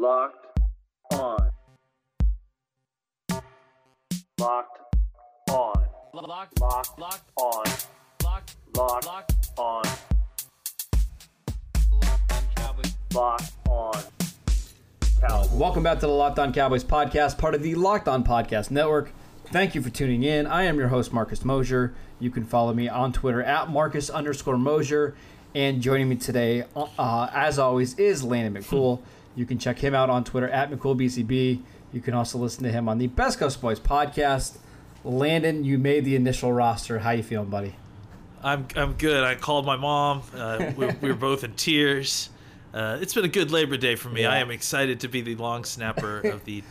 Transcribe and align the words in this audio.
Locked 0.00 0.46
on. 1.12 1.50
Locked 4.38 4.80
on. 5.50 5.84
Locked, 6.14 6.58
Locked 6.58 6.98
locked, 6.98 7.30
on. 7.36 7.64
locked, 8.24 8.56
Locked 8.74 9.06
locked, 9.06 9.32
on. 9.58 9.82
locked 11.92 12.32
on 12.32 12.42
Cowboys. 12.56 12.94
Locked 13.12 13.52
on. 13.68 14.02
Cowboys. 15.20 15.50
Welcome 15.50 15.82
back 15.82 16.00
to 16.00 16.06
the 16.06 16.12
Locked 16.12 16.38
On 16.38 16.54
Cowboys 16.54 16.82
podcast, 16.82 17.36
part 17.36 17.54
of 17.54 17.62
the 17.62 17.74
Locked 17.74 18.08
On 18.08 18.24
Podcast 18.24 18.70
Network. 18.70 19.10
Thank 19.52 19.74
you 19.74 19.82
for 19.82 19.90
tuning 19.90 20.22
in. 20.22 20.46
I 20.46 20.62
am 20.62 20.78
your 20.78 20.88
host, 20.88 21.12
Marcus 21.12 21.44
Mosher. 21.44 21.92
You 22.18 22.30
can 22.30 22.46
follow 22.46 22.72
me 22.72 22.88
on 22.88 23.12
Twitter 23.12 23.42
at 23.42 23.68
Marcus 23.68 24.08
underscore 24.08 24.56
Mosher. 24.56 25.14
And 25.54 25.82
joining 25.82 26.08
me 26.08 26.16
today, 26.16 26.64
uh, 26.74 27.28
as 27.34 27.58
always, 27.58 27.98
is 27.98 28.24
Landon 28.24 28.62
McCool. 28.62 29.02
You 29.36 29.46
can 29.46 29.58
check 29.58 29.78
him 29.78 29.94
out 29.94 30.10
on 30.10 30.24
Twitter 30.24 30.48
at 30.48 30.70
McCoolBCB. 30.70 31.62
You 31.92 32.00
can 32.00 32.14
also 32.14 32.38
listen 32.38 32.64
to 32.64 32.70
him 32.72 32.88
on 32.88 32.98
the 32.98 33.06
Best 33.08 33.38
Coast 33.38 33.60
Boys 33.60 33.80
podcast. 33.80 34.58
Landon, 35.04 35.64
you 35.64 35.78
made 35.78 36.04
the 36.04 36.14
initial 36.16 36.52
roster. 36.52 36.98
How 37.00 37.10
you 37.10 37.22
feeling, 37.22 37.48
buddy? 37.48 37.74
I'm 38.42 38.66
I'm 38.76 38.94
good. 38.94 39.22
I 39.24 39.34
called 39.34 39.66
my 39.66 39.76
mom. 39.76 40.22
Uh, 40.34 40.72
we, 40.76 40.86
we 41.00 41.08
were 41.08 41.14
both 41.14 41.44
in 41.44 41.54
tears. 41.54 42.30
Uh, 42.72 42.98
it's 43.00 43.14
been 43.14 43.24
a 43.24 43.28
good 43.28 43.50
Labor 43.50 43.76
Day 43.76 43.96
for 43.96 44.08
me. 44.08 44.22
Yeah. 44.22 44.30
I 44.32 44.38
am 44.38 44.50
excited 44.50 45.00
to 45.00 45.08
be 45.08 45.20
the 45.22 45.34
long 45.36 45.64
snapper 45.64 46.20
of 46.20 46.44
the 46.44 46.62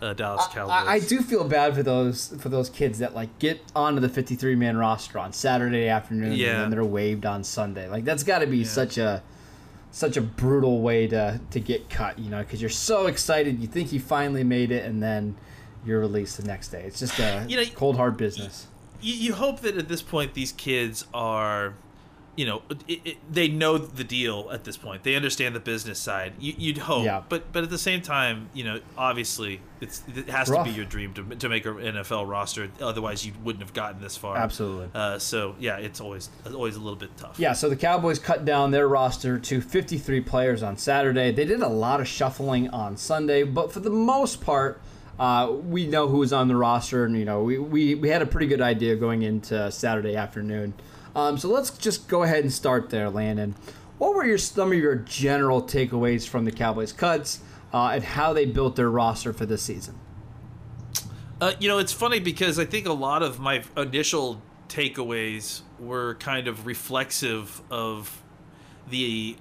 uh, 0.00 0.12
Dallas 0.12 0.46
Cowboys. 0.52 0.70
I, 0.86 0.94
I 0.94 0.98
do 1.00 1.20
feel 1.20 1.44
bad 1.44 1.74
for 1.74 1.82
those 1.82 2.28
for 2.40 2.48
those 2.48 2.70
kids 2.70 2.98
that 3.00 3.14
like 3.14 3.38
get 3.38 3.60
onto 3.74 4.00
the 4.00 4.08
53 4.08 4.54
man 4.54 4.76
roster 4.76 5.18
on 5.18 5.32
Saturday 5.32 5.88
afternoon 5.88 6.32
Yeah. 6.32 6.52
and 6.54 6.60
then 6.62 6.70
they're 6.70 6.84
waived 6.84 7.26
on 7.26 7.42
Sunday. 7.44 7.88
Like 7.88 8.04
that's 8.04 8.22
got 8.22 8.38
to 8.40 8.46
be 8.46 8.64
such 8.64 8.98
a 8.98 9.22
such 9.92 10.16
a 10.16 10.20
brutal 10.20 10.80
way 10.80 11.06
to 11.06 11.40
to 11.50 11.60
get 11.60 11.88
cut, 11.88 12.18
you 12.18 12.30
know, 12.30 12.40
because 12.40 12.60
you're 12.60 12.70
so 12.70 13.06
excited, 13.06 13.60
you 13.60 13.68
think 13.68 13.92
you 13.92 14.00
finally 14.00 14.42
made 14.42 14.72
it, 14.72 14.84
and 14.84 15.00
then 15.02 15.36
you're 15.86 16.00
released 16.00 16.38
the 16.38 16.44
next 16.46 16.68
day. 16.68 16.82
It's 16.82 16.98
just 16.98 17.18
a 17.18 17.44
You 17.48 17.58
know, 17.58 17.64
cold 17.74 17.96
hard 17.96 18.16
business. 18.16 18.66
you, 19.00 19.14
you 19.14 19.32
hope 19.34 19.60
that 19.60 19.76
at 19.76 19.88
this 19.88 20.02
point 20.02 20.34
these 20.34 20.52
kids 20.52 21.06
are, 21.12 21.74
you 22.34 22.46
know, 22.46 22.62
it, 22.88 23.00
it, 23.04 23.16
they 23.30 23.46
know 23.48 23.76
the 23.76 24.04
deal 24.04 24.48
at 24.50 24.64
this 24.64 24.76
point. 24.78 25.02
They 25.02 25.14
understand 25.16 25.54
the 25.54 25.60
business 25.60 25.98
side. 25.98 26.32
You, 26.40 26.54
you'd 26.56 26.78
hope, 26.78 27.04
Yeah. 27.04 27.22
but 27.28 27.52
but 27.52 27.62
at 27.62 27.68
the 27.70 27.76
same 27.78 28.00
time, 28.00 28.48
you 28.54 28.64
know, 28.64 28.80
obviously 28.96 29.60
it's 29.82 30.02
it 30.16 30.28
has 30.30 30.48
Rough. 30.48 30.64
to 30.66 30.72
be 30.72 30.76
your 30.76 30.86
dream 30.86 31.12
to 31.14 31.22
to 31.36 31.48
make 31.50 31.66
an 31.66 31.74
NFL 31.74 32.26
roster. 32.28 32.70
Otherwise, 32.80 33.26
you 33.26 33.32
wouldn't 33.44 33.62
have 33.62 33.74
gotten 33.74 34.00
this 34.00 34.16
far. 34.16 34.36
Absolutely. 34.38 34.88
Uh, 34.94 35.18
so 35.18 35.54
yeah, 35.60 35.76
it's 35.76 36.00
always 36.00 36.30
always 36.54 36.76
a 36.76 36.80
little 36.80 36.96
bit 36.98 37.14
tough. 37.18 37.38
Yeah, 37.38 37.52
so 37.52 37.68
the 37.68 37.76
Cowboys 37.76 38.18
cut 38.18 38.44
down 38.46 38.70
their 38.70 38.88
roster 38.88 39.38
to 39.38 39.60
53 39.60 40.20
players 40.22 40.62
on 40.62 40.78
Saturday. 40.78 41.32
They 41.32 41.44
did 41.44 41.60
a 41.60 41.68
lot 41.68 42.00
of 42.00 42.08
shuffling 42.08 42.70
on 42.70 42.96
Sunday, 42.96 43.42
but 43.42 43.72
for 43.72 43.80
the 43.80 43.90
most 43.90 44.40
part, 44.40 44.80
uh, 45.18 45.52
we 45.52 45.86
know 45.86 46.08
who 46.08 46.16
was 46.18 46.32
on 46.32 46.48
the 46.48 46.56
roster, 46.56 47.04
and 47.04 47.14
you 47.18 47.26
know 47.26 47.42
we, 47.42 47.58
we, 47.58 47.94
we 47.94 48.08
had 48.08 48.22
a 48.22 48.26
pretty 48.26 48.46
good 48.46 48.62
idea 48.62 48.96
going 48.96 49.20
into 49.22 49.70
Saturday 49.70 50.16
afternoon. 50.16 50.72
Um, 51.14 51.36
so 51.38 51.48
let's 51.48 51.70
just 51.76 52.08
go 52.08 52.22
ahead 52.22 52.44
and 52.44 52.52
start 52.52 52.90
there, 52.90 53.10
Landon. 53.10 53.54
What 53.98 54.14
were 54.14 54.24
your 54.24 54.38
some 54.38 54.72
of 54.72 54.78
your 54.78 54.96
general 54.96 55.62
takeaways 55.62 56.26
from 56.26 56.44
the 56.44 56.52
Cowboys 56.52 56.92
cuts 56.92 57.40
uh, 57.72 57.88
and 57.88 58.02
how 58.02 58.32
they 58.32 58.46
built 58.46 58.76
their 58.76 58.90
roster 58.90 59.32
for 59.32 59.46
this 59.46 59.62
season? 59.62 59.98
Uh, 61.40 61.52
you 61.58 61.68
know, 61.68 61.78
it's 61.78 61.92
funny 61.92 62.20
because 62.20 62.58
I 62.58 62.64
think 62.64 62.86
a 62.86 62.92
lot 62.92 63.22
of 63.22 63.38
my 63.40 63.62
initial 63.76 64.40
takeaways 64.68 65.62
were 65.78 66.14
kind 66.14 66.48
of 66.48 66.66
reflexive 66.66 67.60
of 67.70 68.22
the 68.88 69.36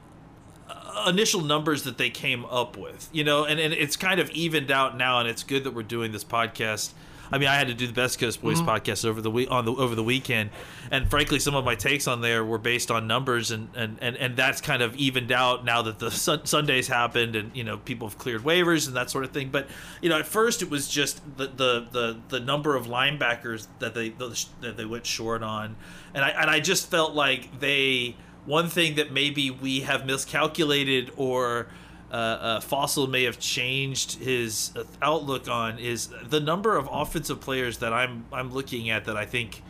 uh, 0.69 1.05
initial 1.08 1.42
numbers 1.42 1.83
that 1.83 1.97
they 1.97 2.09
came 2.09 2.44
up 2.45 2.77
with. 2.77 3.08
You 3.11 3.23
know, 3.23 3.45
and, 3.45 3.59
and 3.59 3.73
it's 3.73 3.95
kind 3.95 4.19
of 4.19 4.30
evened 4.31 4.72
out 4.72 4.97
now, 4.97 5.19
and 5.19 5.30
it's 5.30 5.44
good 5.44 5.64
that 5.64 5.73
we're 5.73 5.83
doing 5.83 6.11
this 6.11 6.23
podcast. 6.23 6.92
I 7.32 7.38
mean, 7.38 7.48
I 7.48 7.56
had 7.56 7.68
to 7.68 7.74
do 7.74 7.88
the 7.88 7.94
Best 7.94 8.20
Coast 8.20 8.42
Boys 8.42 8.60
mm-hmm. 8.60 8.70
podcast 8.70 9.05
over 9.05 9.22
the 9.22 9.32
week 9.32 9.50
on 9.50 9.66
the 9.66 9.72
over 9.72 9.95
the 9.95 10.04
weekend, 10.04 10.50
and 10.92 11.10
frankly, 11.10 11.39
some 11.39 11.55
of 11.55 11.64
my 11.64 11.76
takes 11.76 12.08
on 12.08 12.22
there 12.22 12.44
were 12.44 12.58
based 12.58 12.92
on 12.92 13.08
numbers, 13.08 13.52
and 13.52 13.70
and 13.76 13.98
and, 14.02 14.17
and 14.17 14.36
that's 14.36 14.60
kind 14.60 14.82
of 14.82 14.95
evened 14.95 15.32
out 15.32 15.64
now 15.64 15.82
that 15.82 16.00
the 16.00 16.11
sun, 16.11 16.45
Sundays 16.45 16.88
happened, 16.88 17.36
and 17.36 17.55
you 17.55 17.64
know 17.64 17.78
people 17.78 18.08
have 18.08 18.17
cleared 18.17 18.42
waivers 18.42 18.88
and 18.88 18.95
that 18.95 19.10
sort 19.10 19.23
of 19.23 19.32
thing. 19.32 19.50
But 19.50 19.67
you 20.02 20.10
know, 20.10 20.20
at 20.20 20.28
first 20.28 20.61
it 20.61 20.70
was 20.70 20.88
just 20.88 21.22
the 21.38 21.48
the 21.48 21.88
the, 21.92 22.20
the 22.30 22.39
number 22.39 22.76
of 22.76 22.88
linebackers 22.88 23.67
that 23.80 23.94
they 23.94 24.10
that 24.10 24.76
they 24.76 24.86
went 24.86 25.05
short 25.05 25.44
on, 25.44 25.76
and 26.14 26.26
I 26.26 26.30
and 26.30 26.50
I 26.50 26.60
just 26.60 26.92
felt 26.92 27.14
like 27.14 27.60
they 27.60 28.16
one 28.45 28.67
thing 28.70 28.95
that 28.95 29.11
maybe 29.11 29.52
we 29.52 29.82
have 29.82 30.05
miscalculated 30.05 31.11
or 31.16 31.67
uh, 32.11 32.14
uh, 32.14 32.60
Fassel 32.60 33.10
may 33.10 33.23
have 33.23 33.39
changed 33.39 34.20
his 34.20 34.72
outlook 35.02 35.48
on 35.48 35.80
is 35.80 36.10
the 36.27 36.39
number 36.42 36.76
of 36.77 36.89
offensive 36.92 37.39
players 37.39 37.77
that 37.77 37.94
I'm 37.94 38.26
I'm 38.33 38.52
looking 38.52 38.89
at 38.89 39.05
that 39.05 39.16
I 39.16 39.26
think 39.26 39.64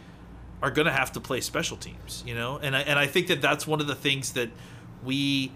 are 0.64 0.72
going 0.72 0.88
to 0.88 0.92
have 0.92 1.12
to 1.14 1.20
play 1.20 1.40
special 1.42 1.78
teams, 1.78 2.24
you 2.26 2.34
know, 2.36 2.60
and 2.62 2.76
I, 2.76 2.82
and 2.82 2.98
I 3.00 3.08
think 3.08 3.28
that 3.28 3.42
that's 3.42 3.66
one 3.68 3.80
of 3.82 3.88
the 3.88 3.96
things 3.96 4.34
that 4.34 4.50
we, 5.04 5.52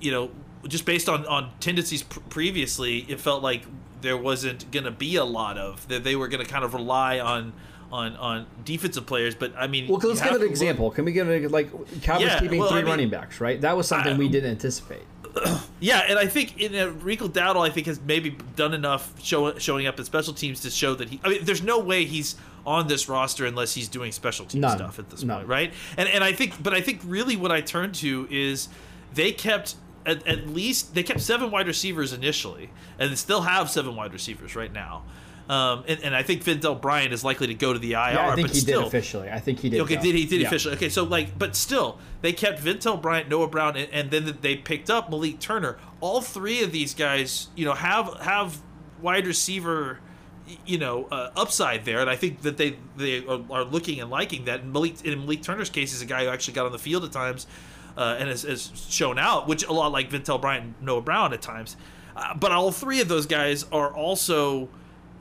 you 0.00 0.10
know, 0.10 0.30
just 0.68 0.84
based 0.84 1.08
on 1.08 1.26
on 1.26 1.50
tendencies 1.60 2.02
pr- 2.02 2.20
previously, 2.28 2.98
it 3.08 3.20
felt 3.20 3.42
like 3.42 3.62
there 4.00 4.16
wasn't 4.16 4.68
going 4.72 4.84
to 4.84 4.90
be 4.90 5.14
a 5.16 5.24
lot 5.24 5.58
of 5.58 5.86
that 5.88 6.02
they 6.04 6.16
were 6.16 6.26
going 6.28 6.44
to 6.44 6.50
kind 6.50 6.64
of 6.64 6.74
rely 6.74 7.18
on. 7.20 7.52
On, 7.94 8.16
on 8.16 8.46
defensive 8.64 9.04
players, 9.04 9.34
but 9.34 9.52
I 9.54 9.66
mean, 9.66 9.86
Well, 9.86 9.98
let's 10.02 10.18
give 10.22 10.28
an 10.30 10.36
to 10.38 10.40
look- 10.44 10.48
example. 10.50 10.90
Can 10.90 11.04
we 11.04 11.12
give 11.12 11.28
it 11.28 11.50
like 11.50 11.70
Cowboys 12.00 12.26
Yeah, 12.26 12.40
keeping 12.40 12.58
well, 12.58 12.70
three 12.70 12.78
I 12.78 12.82
mean- 12.84 12.90
running 12.90 13.08
backs, 13.10 13.38
right? 13.38 13.60
That 13.60 13.76
was 13.76 13.86
something 13.86 14.14
I- 14.14 14.16
we 14.16 14.30
didn't 14.30 14.48
anticipate. 14.50 15.02
Yeah, 15.80 16.04
and 16.08 16.16
I 16.16 16.26
think 16.28 16.60
in 16.60 16.76
uh, 16.76 16.92
Rico 17.02 17.26
Dowdle, 17.26 17.66
I 17.66 17.70
think 17.70 17.88
has 17.88 18.00
maybe 18.00 18.36
done 18.54 18.72
enough 18.72 19.20
show, 19.20 19.58
showing 19.58 19.88
up 19.88 19.98
in 19.98 20.04
special 20.04 20.32
teams 20.32 20.60
to 20.60 20.70
show 20.70 20.94
that 20.94 21.08
he. 21.08 21.20
I 21.24 21.28
mean, 21.28 21.44
there's 21.44 21.62
no 21.62 21.80
way 21.80 22.04
he's 22.04 22.36
on 22.64 22.86
this 22.86 23.08
roster 23.08 23.46
unless 23.46 23.74
he's 23.74 23.88
doing 23.88 24.12
special 24.12 24.46
team 24.46 24.60
None. 24.60 24.76
stuff 24.76 25.00
at 25.00 25.10
this 25.10 25.24
None. 25.24 25.38
point, 25.38 25.48
right? 25.48 25.72
And 25.96 26.08
and 26.08 26.22
I 26.22 26.34
think, 26.34 26.62
but 26.62 26.72
I 26.72 26.80
think 26.82 27.00
really 27.04 27.34
what 27.34 27.50
I 27.50 27.62
turn 27.62 27.90
to 27.94 28.28
is 28.30 28.68
they 29.14 29.32
kept. 29.32 29.74
At, 30.06 30.26
at 30.26 30.48
least 30.48 30.94
they 30.94 31.02
kept 31.04 31.20
seven 31.20 31.50
wide 31.50 31.66
receivers 31.68 32.12
initially, 32.12 32.70
and 32.98 33.10
they 33.10 33.16
still 33.16 33.42
have 33.42 33.68
seven 33.70 33.96
wide 33.96 34.12
receivers 34.12 34.54
right 34.54 34.72
now. 34.72 35.02
Um, 35.48 35.84
and, 35.88 36.00
and 36.00 36.14
I 36.16 36.22
think 36.22 36.44
Ventell 36.44 36.80
Bryant 36.80 37.12
is 37.12 37.24
likely 37.24 37.48
to 37.48 37.54
go 37.54 37.72
to 37.72 37.78
the 37.78 37.92
IR. 37.92 37.96
Yeah, 37.96 38.30
I 38.30 38.34
think 38.34 38.48
but 38.48 38.54
he 38.54 38.60
still, 38.60 38.80
did 38.82 38.88
officially. 38.88 39.30
I 39.30 39.40
think 39.40 39.58
he 39.58 39.68
did. 39.70 39.80
Okay, 39.80 39.96
go. 39.96 40.02
did 40.02 40.14
he 40.14 40.24
did 40.24 40.40
Yeah. 40.40 40.46
officially? 40.46 40.76
Okay, 40.76 40.88
so 40.88 41.04
like, 41.04 41.38
but 41.38 41.56
still, 41.56 41.98
they 42.20 42.32
kept 42.32 42.62
Ventell 42.62 43.00
Bryant, 43.00 43.28
Noah 43.28 43.48
Brown, 43.48 43.76
and, 43.76 43.90
and 43.92 44.10
then 44.10 44.38
they 44.40 44.56
picked 44.56 44.88
up 44.88 45.10
Malik 45.10 45.40
Turner. 45.40 45.78
All 46.00 46.20
three 46.20 46.62
of 46.62 46.72
these 46.72 46.94
guys, 46.94 47.48
you 47.56 47.64
know, 47.64 47.74
have 47.74 48.18
have 48.20 48.62
wide 49.00 49.26
receiver, 49.26 49.98
you 50.64 50.78
know, 50.78 51.06
uh, 51.10 51.30
upside 51.36 51.84
there, 51.84 52.00
and 52.00 52.08
I 52.08 52.16
think 52.16 52.42
that 52.42 52.56
they 52.56 52.76
they 52.96 53.26
are, 53.26 53.64
looking 53.64 54.00
and 54.00 54.10
liking 54.10 54.44
that. 54.44 54.60
And 54.60 54.72
Malik 54.72 55.04
in 55.04 55.18
Malik 55.20 55.42
Turner's 55.42 55.70
case 55.70 55.92
is 55.92 56.02
a 56.02 56.06
guy 56.06 56.24
who 56.24 56.30
actually 56.30 56.54
got 56.54 56.66
on 56.66 56.72
the 56.72 56.78
field 56.78 57.04
at 57.04 57.12
times. 57.12 57.46
Uh, 57.94 58.16
and 58.18 58.30
has, 58.30 58.40
has 58.44 58.72
shown 58.88 59.18
out, 59.18 59.46
which 59.46 59.66
a 59.66 59.70
lot 59.72 59.92
like 59.92 60.08
Ventell 60.08 60.40
Bryant 60.40 60.64
and 60.64 60.74
Noah 60.80 61.02
Brown 61.02 61.34
at 61.34 61.42
times. 61.42 61.76
Uh, 62.16 62.34
but 62.34 62.50
all 62.50 62.72
three 62.72 63.02
of 63.02 63.08
those 63.08 63.26
guys 63.26 63.64
are 63.70 63.92
also, 63.92 64.70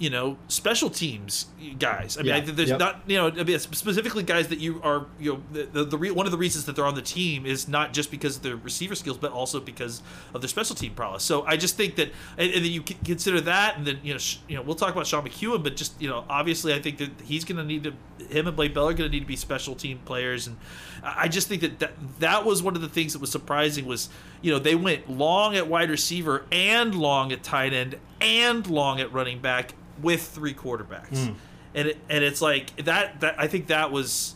you 0.02 0.10
know, 0.10 0.36
special 0.48 0.90
teams 0.90 1.46
guys. 1.78 2.18
I 2.18 2.22
mean, 2.24 2.30
Yeah. 2.30 2.36
I 2.38 2.40
there's 2.42 2.70
Yep. 2.70 2.80
not 2.80 3.02
you 3.06 3.18
know, 3.18 3.28
I 3.28 3.44
mean, 3.44 3.60
specifically 3.60 4.24
guys 4.24 4.48
that 4.48 4.58
you 4.58 4.82
are, 4.84 5.06
you 5.20 5.34
know, 5.34 5.44
the, 5.54 5.64
the, 5.72 5.84
the 5.86 5.98
re- 5.98 6.10
one 6.10 6.26
of 6.26 6.32
the 6.32 6.40
reasons 6.40 6.66
that 6.66 6.76
they're 6.76 6.88
on 6.88 6.96
the 6.96 7.04
team 7.04 7.46
is 7.46 7.68
not 7.68 7.94
just 7.94 8.10
because 8.10 8.38
of 8.38 8.42
their 8.42 8.56
receiver 8.56 8.96
skills, 8.96 9.20
but 9.20 9.32
also 9.32 9.60
because 9.60 10.02
of 10.34 10.42
their 10.42 10.48
special 10.48 10.76
team 10.76 10.96
prowess. 10.96 11.22
So 11.24 11.44
I 11.46 11.56
just 11.56 11.78
think 11.78 11.98
that, 11.98 12.10
and, 12.36 12.52
and 12.52 12.66
then 12.66 12.72
you 12.72 12.82
consider 12.82 13.40
that, 13.42 13.78
and 13.78 13.86
then 13.86 14.00
you 14.04 14.14
know, 14.14 14.18
sh- 14.18 14.38
you 14.48 14.56
know, 14.56 14.64
we'll 14.64 14.76
talk 14.76 14.92
about 14.92 15.06
Sean 15.06 15.24
McKeon, 15.24 15.62
but 15.62 15.76
just 15.76 16.02
you 16.02 16.10
know, 16.10 16.26
obviously, 16.28 16.74
I 16.74 16.80
think 16.82 16.98
that 16.98 17.12
he's 17.24 17.46
going 17.46 17.58
to 17.58 17.64
need 17.64 17.84
to, 17.84 17.94
him 18.26 18.48
and 18.48 18.56
Blake 18.56 18.74
Bell 18.74 18.90
are 18.90 18.94
going 18.94 19.08
to 19.08 19.14
need 19.16 19.20
to 19.22 19.28
be 19.28 19.36
special 19.36 19.76
team 19.76 20.00
players, 20.04 20.48
and 20.48 20.58
I 21.04 21.28
just 21.28 21.48
think 21.48 21.62
that, 21.62 21.78
that 21.78 21.92
that 22.20 22.44
was 22.44 22.64
one 22.64 22.76
of 22.76 22.82
the 22.82 22.90
things 22.90 23.14
that 23.14 23.20
was 23.20 23.30
surprising 23.32 23.86
was, 23.86 24.10
you 24.42 24.52
know, 24.52 24.58
they 24.58 24.74
went 24.76 25.10
long 25.12 25.56
at 25.56 25.68
wide 25.68 25.92
receiver 25.92 26.46
and 26.52 26.96
long 26.96 27.32
at 27.32 27.44
tight 27.44 27.72
end 27.74 27.98
and 28.20 28.66
long 28.66 29.00
at 29.00 29.14
running 29.14 29.40
back 29.40 29.74
with 30.02 30.22
three 30.24 30.54
quarterbacks 30.54 31.34
and 31.74 31.88
it, 31.88 31.98
and 32.10 32.24
it's 32.24 32.42
like 32.42 32.76
that 32.86 33.22
that 33.22 33.36
I 33.40 33.48
think 33.48 33.68
that 33.68 33.92
was 33.92 34.36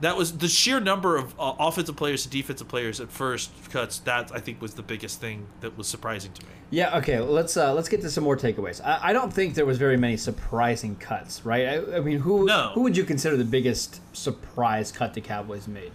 that 0.00 0.14
was 0.16 0.36
the 0.38 0.48
sheer 0.48 0.78
number 0.78 1.16
of 1.16 1.34
uh, 1.40 1.54
offensive 1.58 1.96
players 1.96 2.22
to 2.24 2.28
defensive 2.28 2.68
players 2.68 3.00
at 3.00 3.10
first 3.10 3.50
cuts. 3.70 3.98
That 4.00 4.30
I 4.34 4.40
think 4.40 4.60
was 4.60 4.74
the 4.74 4.82
biggest 4.82 5.20
thing 5.20 5.46
that 5.60 5.78
was 5.78 5.86
surprising 5.88 6.32
to 6.34 6.42
me. 6.44 6.50
Yeah. 6.70 6.98
Okay. 6.98 7.18
Let's 7.18 7.56
uh, 7.56 7.72
let's 7.72 7.88
get 7.88 8.02
to 8.02 8.10
some 8.10 8.24
more 8.24 8.36
takeaways. 8.36 8.84
I, 8.84 8.98
I 9.04 9.12
don't 9.14 9.32
think 9.32 9.54
there 9.54 9.64
was 9.64 9.78
very 9.78 9.96
many 9.96 10.16
surprising 10.18 10.96
cuts, 10.96 11.46
right? 11.46 11.66
I, 11.68 11.96
I 11.96 12.00
mean, 12.00 12.18
who 12.18 12.44
No. 12.44 12.72
who 12.74 12.82
would 12.82 12.94
you 12.96 13.04
consider 13.04 13.36
the 13.38 13.44
biggest 13.44 14.00
surprise 14.14 14.92
cut 14.92 15.14
the 15.14 15.20
Cowboys 15.22 15.66
made? 15.66 15.92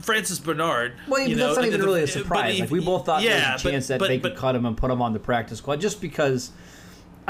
Francis 0.00 0.38
Bernard. 0.40 0.94
Well, 1.06 1.20
you 1.20 1.36
that's 1.36 1.56
know, 1.56 1.60
not 1.62 1.66
even 1.66 1.80
the- 1.80 1.86
really 1.86 2.02
a 2.02 2.06
surprise. 2.08 2.54
he- 2.54 2.60
like 2.62 2.70
we 2.70 2.80
both 2.80 3.04
thought 3.06 3.22
yeah, 3.22 3.30
there 3.40 3.52
was 3.52 3.60
a 3.60 3.64
but- 3.64 3.70
chance 3.70 3.86
that 3.88 3.98
but- 4.00 4.08
they 4.08 4.18
but- 4.18 4.30
could 4.32 4.38
cut 4.38 4.56
him 4.56 4.64
and 4.66 4.76
put 4.76 4.90
him 4.90 5.00
on 5.02 5.12
the 5.12 5.18
practice 5.20 5.58
squad, 5.58 5.80
just 5.80 6.00
because 6.00 6.50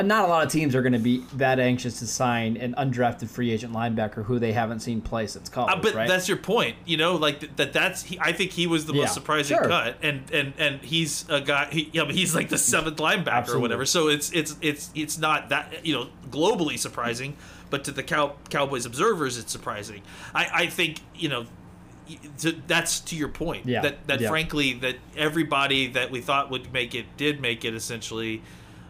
not 0.03 0.25
a 0.25 0.29
lot 0.29 0.47
of 0.47 0.53
teams 0.53 0.75
are 0.75 0.83
going 0.83 0.93
to 0.93 0.99
be 0.99 1.25
that 1.35 1.59
anxious 1.59 1.99
to 2.01 2.07
sign 2.07 2.57
an 2.57 2.75
undrafted 2.79 3.29
free 3.29 3.51
agent 3.51 3.73
linebacker 3.73 4.25
who 4.25 4.39
they 4.39 4.53
haven't 4.53 4.81
seen 4.81 5.01
play 5.01 5.27
since 5.27 5.49
college. 5.49 5.75
Uh, 5.75 5.81
but 5.81 5.95
right? 5.95 6.09
that's 6.09 6.29
your 6.29 6.37
point, 6.37 6.77
you 6.87 6.97
know, 6.97 7.17
like 7.17 7.41
th- 7.41 7.53
that. 7.57 7.73
That's 7.73 8.03
he, 8.03 8.19
I 8.21 8.33
think 8.33 8.53
he 8.53 8.67
was 8.67 8.87
the 8.87 8.93
Yeah, 8.95 9.03
most 9.03 9.15
surprising 9.15 9.57
sure. 9.57 9.67
cut, 9.69 9.97
and 10.03 10.31
and 10.33 10.53
and 10.59 10.81
he's 10.83 11.25
a 11.29 11.41
guy. 11.41 11.69
He, 11.71 11.91
yeah, 11.93 12.05
but 12.05 12.15
he's 12.15 12.35
like 12.35 12.49
the 12.49 12.59
seventh 12.59 12.99
linebacker 12.99 13.51
or 13.51 13.59
whatever. 13.59 13.85
So 13.87 14.09
it's 14.09 14.31
it's 14.33 14.57
it's 14.61 14.91
it's 14.95 15.19
not 15.19 15.49
that 15.49 15.85
you 15.87 15.95
know 15.95 16.09
globally 16.31 16.79
surprising, 16.79 17.37
but 17.71 17.85
to 17.85 17.91
the 17.93 18.03
Cow, 18.03 18.37
Cowboys 18.51 18.87
observers, 18.87 19.37
it's 19.39 19.53
surprising. 19.53 20.03
I 20.35 20.49
I 20.53 20.67
think 20.67 21.01
you 21.15 21.29
know. 21.29 21.47
To, 22.39 22.53
that's 22.67 23.01
to 23.01 23.17
your 23.17 23.29
point. 23.29 23.67
Yeah, 23.67 23.83
That 23.83 24.07
that 24.07 24.21
yeah. 24.21 24.31
frankly 24.31 24.73
that 24.75 24.97
everybody 25.15 25.89
that 25.89 26.11
we 26.11 26.23
thought 26.23 26.51
would 26.51 26.73
make 26.73 26.95
it 26.95 27.05
did 27.19 27.39
make 27.39 27.67
it 27.67 27.75
essentially, 27.75 28.41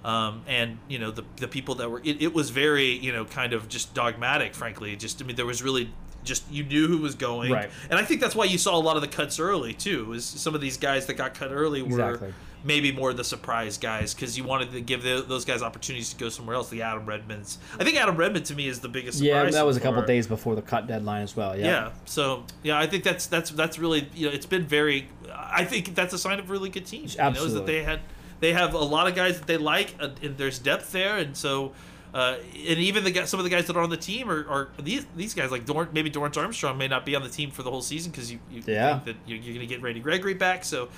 um, 0.05 0.43
and 0.47 0.79
you 0.89 0.99
know 0.99 1.11
the 1.11 1.25
the 1.37 1.49
people 1.49 1.75
that 1.77 1.91
were 1.91 2.01
it, 2.05 2.23
it 2.23 2.33
was 2.35 2.51
very 2.51 2.91
you 2.99 3.13
know 3.13 3.25
kind 3.25 3.53
of 3.53 3.69
just 3.69 3.95
dogmatic. 3.95 4.55
Frankly, 4.55 4.95
just 4.97 5.23
I 5.23 5.27
mean 5.27 5.37
there 5.37 5.47
was 5.47 5.63
really 5.63 5.91
just 6.25 6.51
you 6.51 6.65
knew 6.65 6.87
who 6.89 6.99
was 6.99 7.15
going, 7.15 7.51
Right. 7.53 7.71
and 7.91 7.99
I 7.99 8.05
think 8.05 8.21
that's 8.21 8.35
why 8.35 8.45
you 8.45 8.59
saw 8.59 8.77
a 8.77 8.81
lot 8.83 8.97
of 8.97 9.03
the 9.03 9.09
cuts 9.09 9.39
early 9.39 9.73
too. 9.73 10.13
Is 10.13 10.25
some 10.25 10.55
of 10.55 10.61
these 10.61 10.77
guys 10.77 11.07
that 11.07 11.15
got 11.15 11.35
cut 11.35 11.53
early 11.53 11.81
were 11.81 11.89
Exactly. 12.01 12.35
maybe 12.65 12.91
more 12.93 13.15
the 13.15 13.23
surprise 13.25 13.79
guys 13.79 14.15
because 14.15 14.37
you 14.37 14.43
wanted 14.45 14.73
to 14.73 14.81
give 14.81 15.03
the, 15.05 15.25
those 15.27 15.45
guys 15.45 15.63
opportunities 15.63 16.11
to 16.13 16.17
go 16.17 16.29
somewhere 16.29 16.57
else. 16.57 16.69
The 16.71 16.83
Adam 16.83 17.07
Redmonds, 17.07 17.59
I 17.79 17.85
think 17.85 17.97
Adam 17.97 18.17
Redmond 18.17 18.47
to 18.47 18.55
me 18.55 18.67
is 18.67 18.81
the 18.81 18.89
biggest. 18.89 19.21
yeah, 19.23 19.45
that 19.49 19.65
was 19.65 19.77
a 19.77 19.81
couple 19.81 20.03
days 20.03 20.27
before 20.27 20.55
the 20.57 20.61
cut 20.63 20.87
deadline 20.87 21.23
as 21.23 21.35
well. 21.37 21.57
Yeah. 21.57 21.67
Yeah. 21.67 21.91
So 22.05 22.45
yeah, 22.63 22.79
I 22.79 22.87
think 22.89 23.05
that's 23.05 23.27
that's 23.27 23.51
that's 23.53 23.79
really 23.79 24.09
you 24.15 24.27
know 24.27 24.33
it's 24.33 24.47
been 24.47 24.67
very. 24.67 25.09
I 25.33 25.65
think 25.65 25.95
that's 25.95 26.13
a 26.13 26.19
sign 26.19 26.41
of 26.41 26.51
really 26.51 26.69
good 26.69 26.85
team. 26.85 27.07
You 27.09 27.17
know, 27.17 27.47
that 27.47 27.65
they 27.65 27.85
had 27.85 28.01
they 28.41 28.53
have 28.53 28.75
a 28.75 28.79
lot 28.79 29.07
of 29.09 29.15
guys 29.15 29.39
that 29.39 29.47
they 29.47 29.57
like 29.57 29.95
uh, 30.01 30.09
and 30.23 30.37
there's 30.39 30.59
depth 30.59 30.93
there, 30.93 31.17
and 31.19 31.37
so. 31.37 31.73
Uh, 32.15 32.39
and 32.55 32.79
even 32.79 33.05
the 33.05 33.27
some 33.27 33.39
of 33.39 33.45
the 33.45 33.51
guys 33.51 33.67
that 33.67 33.77
are 33.77 33.83
on 33.83 33.91
the 33.91 33.97
team 33.97 34.31
are, 34.31 34.49
are 34.49 34.69
these 34.83 35.05
these 35.15 35.35
guys 35.35 35.51
like 35.51 35.67
Dorn, 35.67 35.91
maybe 35.93 36.11
Dorance 36.11 36.39
Armstrong 36.39 36.79
may 36.79 36.89
not 36.89 37.05
be 37.05 37.15
on 37.15 37.23
the 37.23 37.29
team 37.29 37.51
for 37.51 37.63
the 37.63 37.71
whole 37.71 37.83
season 37.83 38.11
because 38.11 38.33
you, 38.33 38.39
you 38.51 38.63
Yeah. 38.67 38.99
think 38.99 39.05
that 39.05 39.17
you're, 39.29 39.37
you're 39.39 39.55
going 39.55 39.69
to 39.69 39.73
get 39.75 39.83
Randy 39.83 40.01
Gregory 40.01 40.33
back. 40.33 40.65
So, 40.65 40.89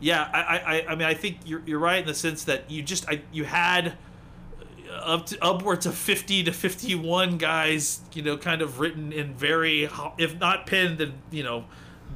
yeah, 0.00 0.28
I, 0.34 0.40
I, 0.40 0.86
I 0.90 0.94
mean 0.96 1.08
I 1.08 1.14
think 1.14 1.38
you're, 1.46 1.62
you're 1.64 1.78
right 1.78 1.98
in 2.02 2.06
the 2.06 2.12
sense 2.12 2.44
that 2.44 2.70
you 2.70 2.82
just 2.82 3.08
I, 3.08 3.22
you 3.32 3.44
had 3.44 3.96
up 5.00 5.24
to 5.26 5.42
upwards 5.42 5.86
of 5.86 5.94
50 5.94 6.44
to 6.44 6.52
51 6.52 7.38
guys 7.38 8.00
you 8.12 8.20
know 8.22 8.36
kind 8.36 8.60
of 8.60 8.80
written 8.80 9.14
in 9.14 9.32
very 9.32 9.88
if 10.18 10.38
not 10.38 10.66
penned 10.66 10.98
then 10.98 11.14
you 11.30 11.42
know 11.42 11.64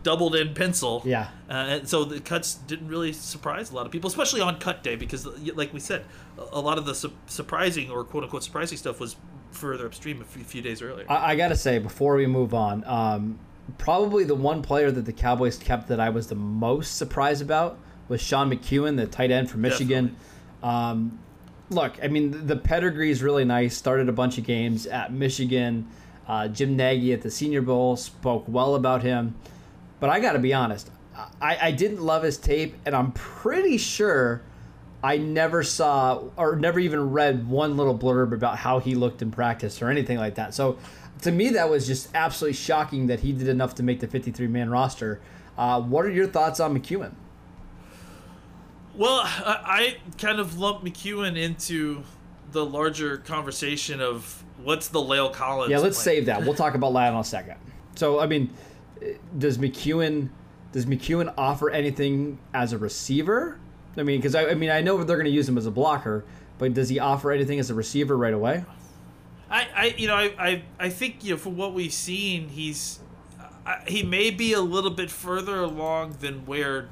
doubled 0.02 0.34
in 0.34 0.52
pencil 0.54 1.02
Yeah. 1.04 1.28
uh, 1.48 1.52
and 1.52 1.88
so 1.88 2.04
the 2.04 2.20
cuts 2.20 2.54
didn't 2.54 2.88
really 2.88 3.12
surprise 3.12 3.70
a 3.70 3.74
lot 3.74 3.86
of 3.86 3.92
people 3.92 4.08
especially 4.08 4.40
on 4.40 4.58
cut 4.58 4.82
day 4.82 4.96
because 4.96 5.26
like 5.56 5.72
we 5.72 5.80
said 5.80 6.04
a- 6.52 6.60
lot 6.60 6.78
of 6.78 6.84
the 6.86 6.94
su- 6.94 7.12
surprising 7.26 7.90
or 7.90 8.04
quote 8.04 8.24
unquote 8.24 8.42
surprising 8.42 8.76
stuff 8.76 9.00
was 9.00 9.16
further 9.52 9.86
upstream 9.86 10.20
a 10.20 10.24
few, 10.24 10.42
few 10.44 10.60
days 10.62 10.82
earlier 10.82 11.06
I, 11.08 11.32
I 11.32 11.36
gotta 11.36 11.56
say 11.56 11.78
before 11.78 12.16
we 12.16 12.26
move 12.26 12.52
on, 12.54 12.84
um, 12.86 13.38
probably 13.78 14.24
the 14.24 14.34
one 14.34 14.62
player 14.62 14.90
that 14.90 15.04
the 15.06 15.12
Cowboys 15.12 15.56
kept 15.56 15.88
that 15.88 16.00
I 16.00 16.10
was 16.10 16.26
the 16.26 16.34
most 16.34 16.96
surprised 16.96 17.40
about 17.40 17.78
was 18.08 18.20
Sean 18.20 18.50
McKeon, 18.50 18.96
the 18.96 19.06
tight 19.06 19.30
end 19.30 19.48
from 19.50 19.62
Michigan. 19.62 20.16
Um, 20.62 21.18
look, 21.70 21.94
I 22.02 22.08
mean 22.08 22.46
the 22.46 22.56
pedigree 22.56 23.10
is 23.10 23.22
really 23.22 23.44
nice. 23.44 23.76
Started 23.76 24.08
a 24.08 24.12
bunch 24.12 24.38
of 24.38 24.44
games 24.44 24.86
at 24.86 25.12
Michigan. 25.12 25.86
Uh, 26.26 26.48
Jim 26.48 26.74
Nagy 26.76 27.12
at 27.12 27.22
the 27.22 27.30
Senior 27.30 27.62
Bowl 27.62 27.96
spoke 27.96 28.44
well 28.48 28.74
about 28.74 29.02
him, 29.02 29.34
but 30.04 30.10
I 30.10 30.20
gotta 30.20 30.38
be 30.38 30.52
honest, 30.52 30.90
I, 31.40 31.56
I 31.62 31.70
didn't 31.70 32.02
love 32.02 32.24
his 32.24 32.36
tape, 32.36 32.74
and 32.84 32.94
I'm 32.94 33.12
pretty 33.12 33.78
sure. 33.78 34.42
I 35.02 35.16
never 35.16 35.62
saw 35.62 36.24
or 36.36 36.56
never 36.56 36.78
even 36.78 37.12
read 37.12 37.48
one 37.48 37.78
little 37.78 37.96
blurb 37.96 38.34
about 38.34 38.58
how 38.58 38.80
he 38.80 38.94
looked 38.94 39.22
in 39.22 39.30
practice 39.30 39.80
or 39.80 39.88
anything 39.88 40.18
like 40.18 40.34
that. 40.34 40.52
So 40.52 40.78
to 41.22 41.32
me, 41.32 41.48
that 41.52 41.70
was 41.70 41.86
just 41.86 42.10
absolutely 42.14 42.52
shocking 42.52 43.06
that 43.06 43.20
he 43.20 43.32
did 43.32 43.48
enough 43.48 43.76
to 43.76 43.82
make 43.82 44.00
the 44.00 44.06
53 44.06 44.46
man 44.46 44.68
roster. 44.68 45.22
Uh, 45.56 45.80
what 45.80 46.04
are 46.04 46.10
your 46.10 46.26
thoughts 46.26 46.60
on 46.60 46.78
McKeon? 46.78 47.14
Well, 48.94 49.22
I, 49.24 49.60
I 49.64 49.96
kind 50.18 50.38
of 50.38 50.58
lump 50.58 50.84
McKeon 50.84 51.38
into 51.38 52.02
the 52.52 52.66
larger 52.66 53.16
conversation 53.16 54.02
of 54.02 54.44
what's 54.62 54.88
the 54.88 55.00
La'el 55.00 55.32
Collins. 55.32 55.70
Yeah, 55.70 55.78
let's 55.78 55.96
plan. 55.96 56.16
save 56.16 56.26
that. 56.26 56.42
We'll 56.42 56.52
talk 56.52 56.74
about 56.74 56.92
that 56.94 57.10
in 57.10 57.18
a 57.18 57.24
second. 57.24 57.56
So, 57.94 58.20
I 58.20 58.26
mean, 58.26 58.50
does 59.36 59.58
McKeon 59.58 60.30
does 60.72 60.86
McKeon 60.86 61.32
offer 61.38 61.70
anything 61.70 62.38
as 62.52 62.72
a 62.72 62.78
receiver? 62.78 63.60
I 63.96 64.02
mean, 64.02 64.18
because 64.18 64.34
I, 64.34 64.50
I 64.50 64.54
mean, 64.54 64.70
I 64.70 64.80
know 64.80 65.02
they're 65.04 65.16
going 65.16 65.26
to 65.26 65.30
use 65.30 65.48
him 65.48 65.56
as 65.56 65.66
a 65.66 65.70
blocker, 65.70 66.24
but 66.58 66.74
does 66.74 66.88
he 66.88 66.98
offer 66.98 67.30
anything 67.30 67.60
as 67.60 67.70
a 67.70 67.74
receiver 67.74 68.16
right 68.16 68.34
away? 68.34 68.64
I, 69.48 69.68
I 69.74 69.94
you 69.96 70.08
know, 70.08 70.16
I, 70.16 70.34
I, 70.38 70.62
I 70.80 70.88
think 70.88 71.22
you 71.22 71.32
know, 71.32 71.36
from 71.36 71.56
what 71.56 71.74
we've 71.74 71.92
seen, 71.92 72.48
he's 72.48 72.98
I, 73.64 73.82
he 73.86 74.02
may 74.02 74.30
be 74.30 74.52
a 74.52 74.60
little 74.60 74.90
bit 74.90 75.10
further 75.10 75.60
along 75.60 76.16
than 76.20 76.44
where 76.44 76.88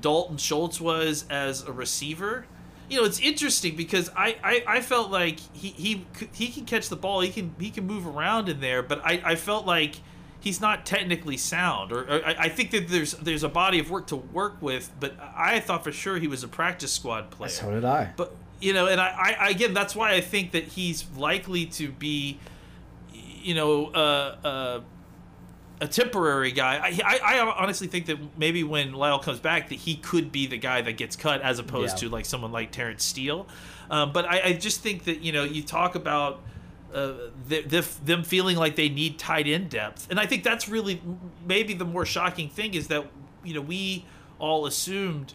Dalton 0.00 0.36
Schultz 0.36 0.80
was 0.80 1.24
as 1.30 1.62
a 1.62 1.72
receiver. 1.72 2.46
You 2.88 3.00
know, 3.00 3.06
it's 3.06 3.20
interesting 3.20 3.76
because 3.76 4.10
I, 4.16 4.36
I, 4.42 4.64
I 4.66 4.80
felt 4.80 5.10
like 5.10 5.40
he, 5.52 5.68
he 5.68 6.06
he 6.32 6.48
can 6.48 6.64
catch 6.64 6.88
the 6.88 6.96
ball, 6.96 7.20
he 7.20 7.30
can 7.30 7.54
he 7.58 7.70
can 7.70 7.86
move 7.86 8.06
around 8.06 8.48
in 8.48 8.60
there, 8.60 8.82
but 8.82 9.00
I, 9.04 9.22
I 9.24 9.34
felt 9.36 9.66
like 9.66 9.96
he's 10.40 10.60
not 10.60 10.86
technically 10.86 11.36
sound, 11.36 11.92
or, 11.92 12.00
or 12.04 12.24
I, 12.26 12.36
I 12.38 12.48
think 12.48 12.70
that 12.70 12.88
there's 12.88 13.12
there's 13.12 13.42
a 13.42 13.48
body 13.48 13.78
of 13.80 13.90
work 13.90 14.06
to 14.08 14.16
work 14.16 14.60
with, 14.62 14.90
but 15.00 15.14
I 15.36 15.60
thought 15.60 15.84
for 15.84 15.92
sure 15.92 16.18
he 16.18 16.28
was 16.28 16.42
a 16.44 16.48
practice 16.48 16.92
squad 16.92 17.30
player. 17.30 17.50
So 17.50 17.70
did 17.70 17.84
I. 17.84 18.12
But 18.16 18.34
you 18.60 18.72
know, 18.72 18.86
and 18.86 19.00
I, 19.00 19.36
I 19.40 19.48
again, 19.50 19.74
that's 19.74 19.94
why 19.96 20.12
I 20.12 20.20
think 20.20 20.52
that 20.52 20.64
he's 20.64 21.04
likely 21.16 21.66
to 21.66 21.90
be, 21.90 22.38
you 23.12 23.54
know, 23.54 23.86
uh, 23.86 24.36
uh, 24.44 24.80
a 25.80 25.86
temporary 25.86 26.50
guy. 26.50 26.76
I, 26.76 27.00
I, 27.04 27.36
I 27.40 27.54
honestly 27.56 27.86
think 27.86 28.06
that 28.06 28.18
maybe 28.36 28.64
when 28.64 28.92
La'el 28.92 29.22
comes 29.22 29.38
back, 29.38 29.68
that 29.68 29.76
he 29.76 29.94
could 29.96 30.32
be 30.32 30.46
the 30.48 30.58
guy 30.58 30.82
that 30.82 30.94
gets 30.96 31.14
cut 31.14 31.40
as 31.42 31.60
opposed 31.60 32.02
Yeah. 32.02 32.08
to 32.08 32.14
like 32.14 32.26
someone 32.26 32.50
like 32.50 32.72
Terence 32.72 33.04
Steele. 33.04 33.46
Um, 33.90 34.12
but 34.12 34.24
I, 34.24 34.42
I 34.42 34.52
just 34.54 34.80
think 34.82 35.04
that 35.04 35.20
you 35.20 35.32
know, 35.32 35.44
you 35.44 35.62
talk 35.62 35.94
about. 35.94 36.42
Uh, 36.92 37.12
th- 37.48 37.68
th- 37.68 37.96
them 38.04 38.22
feeling 38.24 38.56
like 38.56 38.74
they 38.74 38.88
need 38.88 39.18
tight 39.18 39.46
end 39.46 39.68
depth, 39.68 40.06
and 40.10 40.18
I 40.18 40.24
think 40.24 40.42
that's 40.42 40.68
really 40.70 41.02
maybe 41.46 41.74
the 41.74 41.84
more 41.84 42.06
shocking 42.06 42.48
thing 42.48 42.72
is 42.72 42.88
that 42.88 43.06
you 43.44 43.52
know 43.52 43.60
we 43.60 44.06
all 44.38 44.64
assumed 44.64 45.34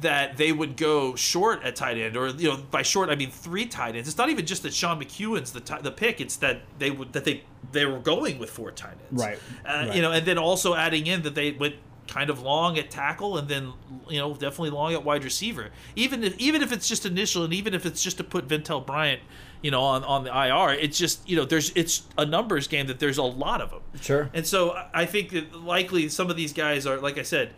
that 0.00 0.38
they 0.38 0.50
would 0.52 0.76
go 0.76 1.14
short 1.14 1.62
at 1.62 1.76
tight 1.76 1.98
end, 1.98 2.16
or 2.16 2.28
you 2.28 2.48
know, 2.48 2.56
by 2.56 2.82
short 2.82 3.10
I 3.10 3.14
mean 3.14 3.30
three 3.30 3.66
tight 3.66 3.94
ends. 3.94 4.08
It's 4.08 4.18
not 4.18 4.28
even 4.30 4.44
just 4.44 4.64
that 4.64 4.74
Sean 4.74 5.00
McKeon's 5.00 5.52
the 5.52 5.60
ti- 5.60 5.82
the 5.82 5.92
pick; 5.92 6.20
it's 6.20 6.36
that 6.36 6.62
they 6.78 6.90
would 6.90 7.12
that 7.12 7.24
they 7.24 7.44
they 7.70 7.86
were 7.86 8.00
going 8.00 8.38
with 8.40 8.50
four 8.50 8.72
tight 8.72 8.96
ends, 9.08 9.22
Right, 9.22 9.38
Uh, 9.64 9.84
right. 9.86 9.94
You 9.94 10.02
know, 10.02 10.10
and 10.10 10.26
then 10.26 10.36
also 10.36 10.74
adding 10.74 11.06
in 11.06 11.22
that 11.22 11.34
they 11.36 11.52
went 11.52 11.76
kind 12.08 12.30
of 12.30 12.42
long 12.42 12.78
at 12.78 12.90
tackle, 12.90 13.38
and 13.38 13.48
then 13.48 13.72
you 14.08 14.18
know 14.18 14.32
definitely 14.34 14.70
long 14.70 14.92
at 14.92 15.04
wide 15.04 15.24
receiver. 15.24 15.70
Even 15.96 16.22
if 16.24 16.36
even 16.38 16.62
if 16.62 16.72
it's 16.72 16.88
just 16.88 17.06
initial, 17.06 17.44
and 17.44 17.52
even 17.52 17.74
if 17.74 17.86
it's 17.86 18.02
just 18.02 18.16
to 18.18 18.24
put 18.24 18.48
Ventell 18.48 18.84
Bryant, 18.84 19.20
you 19.62 19.70
know, 19.70 19.80
on 19.82 20.02
on 20.04 20.24
the 20.24 20.30
IR, 20.30 20.72
it's 20.74 20.98
just 20.98 21.28
you 21.28 21.36
know 21.36 21.44
there's 21.44 21.70
it's 21.76 22.02
a 22.18 22.24
numbers 22.26 22.66
game 22.68 22.86
that 22.88 22.98
there's 22.98 23.18
a 23.18 23.22
lot 23.22 23.60
of 23.60 23.70
them. 23.70 23.80
Sure. 24.00 24.30
And 24.34 24.46
so 24.46 24.72
I- 24.72 24.88
I 24.94 25.06
think 25.06 25.30
that 25.30 25.54
likely 25.54 26.08
some 26.08 26.28
of 26.30 26.36
these 26.36 26.52
guys 26.52 26.86
are, 26.86 26.98
like 26.98 27.18
I 27.18 27.22
said, 27.22 27.54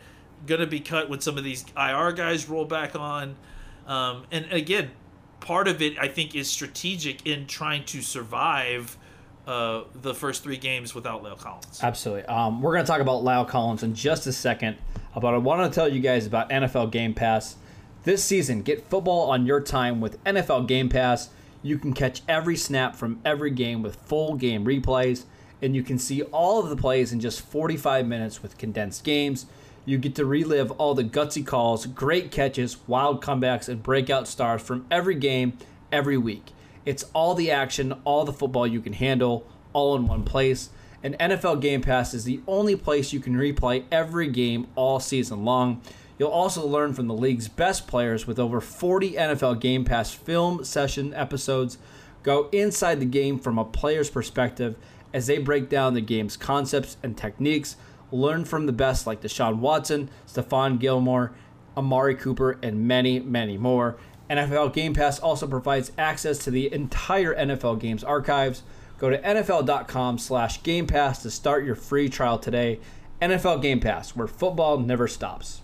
going 0.46 0.60
to 0.60 0.66
be 0.66 0.80
cut 0.80 1.08
when 1.08 1.20
some 1.20 1.38
of 1.38 1.44
these 1.44 1.64
IR 1.76 2.12
guys 2.12 2.48
roll 2.48 2.64
back 2.66 2.94
on. 2.94 3.36
Um, 3.86 4.24
and 4.30 4.46
again, 4.52 4.90
part 5.40 5.68
of 5.68 5.82
it 5.82 5.98
I 5.98 6.08
think 6.08 6.34
is 6.34 6.50
strategic 6.50 7.26
in 7.26 7.46
trying 7.46 7.84
to 7.86 8.02
survive 8.02 8.96
uh, 9.46 9.82
the 9.94 10.14
first 10.14 10.42
three 10.42 10.56
games 10.56 10.94
without 10.94 11.22
La'el 11.22 11.38
Collins. 11.38 11.80
Absolutely. 11.82 12.24
Um, 12.26 12.62
we're 12.62 12.72
going 12.72 12.84
to 12.84 12.90
talk 12.90 13.00
about 13.00 13.22
La'el 13.22 13.46
Collins 13.46 13.82
in 13.82 13.94
just 13.94 14.26
a 14.26 14.32
second. 14.32 14.78
But 15.14 15.34
I 15.34 15.38
want 15.38 15.70
to 15.70 15.74
tell 15.74 15.88
you 15.88 16.00
guys 16.00 16.26
about 16.26 16.50
NFL 16.50 16.90
Game 16.90 17.14
Pass. 17.14 17.56
This 18.02 18.22
season, 18.24 18.62
get 18.62 18.88
football 18.90 19.30
on 19.30 19.46
your 19.46 19.60
time 19.60 20.00
with 20.00 20.22
NFL 20.24 20.66
Game 20.66 20.88
Pass. 20.88 21.30
You 21.62 21.78
can 21.78 21.94
catch 21.94 22.22
every 22.28 22.56
snap 22.56 22.96
from 22.96 23.20
every 23.24 23.50
game 23.50 23.82
with 23.82 23.96
full 23.96 24.34
game 24.34 24.64
replays, 24.64 25.24
and 25.62 25.74
you 25.74 25.82
can 25.82 25.98
see 25.98 26.22
all 26.22 26.62
of 26.62 26.68
the 26.68 26.76
plays 26.76 27.12
in 27.12 27.20
just 27.20 27.40
45 27.40 28.06
minutes 28.06 28.42
with 28.42 28.58
condensed 28.58 29.04
games. 29.04 29.46
You 29.86 29.98
get 29.98 30.14
to 30.16 30.26
relive 30.26 30.70
all 30.72 30.94
the 30.94 31.04
gutsy 31.04 31.46
calls, 31.46 31.86
great 31.86 32.30
catches, 32.30 32.76
wild 32.88 33.22
comebacks, 33.22 33.68
and 33.68 33.82
breakout 33.82 34.26
stars 34.26 34.62
from 34.62 34.86
every 34.90 35.14
game 35.14 35.56
every 35.92 36.18
week. 36.18 36.53
It's 36.84 37.04
all 37.14 37.34
the 37.34 37.50
action, 37.50 37.94
all 38.04 38.24
the 38.24 38.32
football 38.32 38.66
you 38.66 38.80
can 38.80 38.92
handle, 38.92 39.46
all 39.72 39.96
in 39.96 40.06
one 40.06 40.24
place. 40.24 40.70
And 41.02 41.18
NFL 41.18 41.60
Game 41.60 41.82
Pass 41.82 42.14
is 42.14 42.24
the 42.24 42.40
only 42.46 42.76
place 42.76 43.12
you 43.12 43.20
can 43.20 43.34
replay 43.34 43.84
every 43.92 44.28
game 44.28 44.68
all 44.74 45.00
season 45.00 45.44
long. 45.44 45.82
You'll 46.18 46.30
also 46.30 46.66
learn 46.66 46.94
from 46.94 47.08
the 47.08 47.14
league's 47.14 47.48
best 47.48 47.86
players 47.86 48.26
with 48.26 48.38
over 48.38 48.60
40 48.60 49.12
NFL 49.12 49.60
Game 49.60 49.84
Pass 49.84 50.12
film 50.12 50.64
session 50.64 51.12
episodes. 51.12 51.76
Go 52.22 52.48
inside 52.52 53.00
the 53.00 53.06
game 53.06 53.38
from 53.38 53.58
a 53.58 53.64
player's 53.64 54.08
perspective 54.08 54.76
as 55.12 55.26
they 55.26 55.38
break 55.38 55.68
down 55.68 55.94
the 55.94 56.00
game's 56.00 56.36
concepts 56.36 56.96
and 57.02 57.16
techniques. 57.16 57.76
Learn 58.10 58.44
from 58.44 58.66
the 58.66 58.72
best 58.72 59.06
like 59.06 59.20
Deshaun 59.20 59.58
Watson, 59.58 60.08
Stephon 60.26 60.78
Gilmore, 60.78 61.32
Amari 61.76 62.14
Cooper, 62.14 62.58
and 62.62 62.86
many, 62.86 63.18
many 63.18 63.58
more. 63.58 63.96
NFL 64.30 64.72
Game 64.72 64.94
Pass 64.94 65.18
also 65.18 65.46
provides 65.46 65.92
access 65.98 66.38
to 66.38 66.50
the 66.50 66.72
entire 66.72 67.34
NFL 67.34 67.80
games 67.80 68.02
archives. 68.02 68.62
Go 68.98 69.10
to 69.10 69.18
NFL.com 69.18 70.18
slash 70.18 70.62
Game 70.62 70.86
Pass 70.86 71.22
to 71.22 71.30
start 71.30 71.64
your 71.64 71.74
free 71.74 72.08
trial 72.08 72.38
today. 72.38 72.80
NFL 73.20 73.60
Game 73.62 73.80
Pass, 73.80 74.16
where 74.16 74.26
football 74.26 74.78
never 74.78 75.06
stops. 75.08 75.60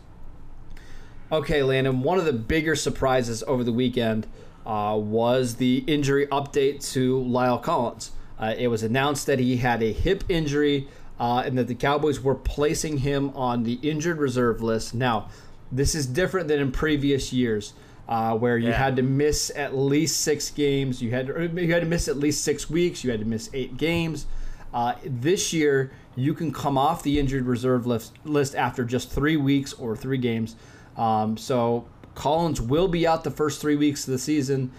Okay, 1.33 1.63
Landon, 1.63 2.03
one 2.03 2.19
of 2.19 2.25
the 2.25 2.33
bigger 2.33 2.75
surprises 2.75 3.43
over 3.47 3.63
the 3.63 3.73
weekend 3.73 4.27
uh, 4.67 4.97
was 5.01 5.57
the 5.57 5.85
injury 5.87 6.27
update 6.27 6.87
to 6.93 7.21
La'el 7.21 7.63
Collins. 7.63 8.13
Uh, 8.39 8.55
it 8.59 8.69
was 8.69 8.83
announced 8.83 9.27
that 9.27 9.39
he 9.39 9.59
had 9.59 9.83
a 9.83 9.93
hip 9.93 10.25
injury 10.29 10.89
uh, 11.19 11.43
and 11.45 11.57
that 11.57 11.69
the 11.69 11.75
Cowboys 11.75 12.21
were 12.21 12.35
placing 12.35 12.99
him 12.99 13.31
on 13.37 13.63
the 13.63 13.75
injured 13.75 14.19
reserve 14.19 14.63
list. 14.63 14.95
Now, 14.95 15.29
this 15.71 15.95
is 15.95 16.07
different 16.07 16.49
than 16.49 16.59
in 16.59 16.73
previous 16.73 17.33
years. 17.33 17.75
Uh, 18.11 18.37
where 18.37 18.59
you 18.59 18.71
Yeah. 18.71 18.75
had 18.77 18.97
to 18.97 19.03
miss 19.03 19.53
at 19.55 19.77
least 19.77 20.19
six 20.21 20.51
games, 20.51 21.01
you 21.01 21.13
had 21.13 21.29
to, 21.29 21.49
you 21.55 21.73
had 21.73 21.83
to 21.83 21.89
miss 21.89 22.09
at 22.09 22.17
least 22.17 22.43
six 22.43 22.69
weeks, 22.69 23.05
you 23.05 23.11
had 23.13 23.21
to 23.21 23.25
miss 23.25 23.49
eight 23.55 23.77
games. 23.77 24.27
Uh, 24.75 24.95
this 25.05 25.53
year, 25.53 25.93
you 26.17 26.35
can 26.35 26.53
come 26.53 26.77
off 26.77 27.05
the 27.05 27.21
injured 27.21 27.47
reserve 27.47 27.87
list, 27.87 28.13
list 28.25 28.57
after 28.57 28.83
just 28.85 29.13
three 29.13 29.37
weeks 29.37 29.73
or 29.75 29.95
three 29.95 30.19
games. 30.19 30.57
Um, 30.97 31.37
so 31.37 31.87
Collins 32.17 32.61
will 32.61 32.89
be 32.89 33.07
out 33.07 33.23
the 33.23 33.31
first 33.31 33.61
three 33.61 33.77
weeks 33.77 34.09
of 34.09 34.13
the 34.13 34.19
season. 34.19 34.73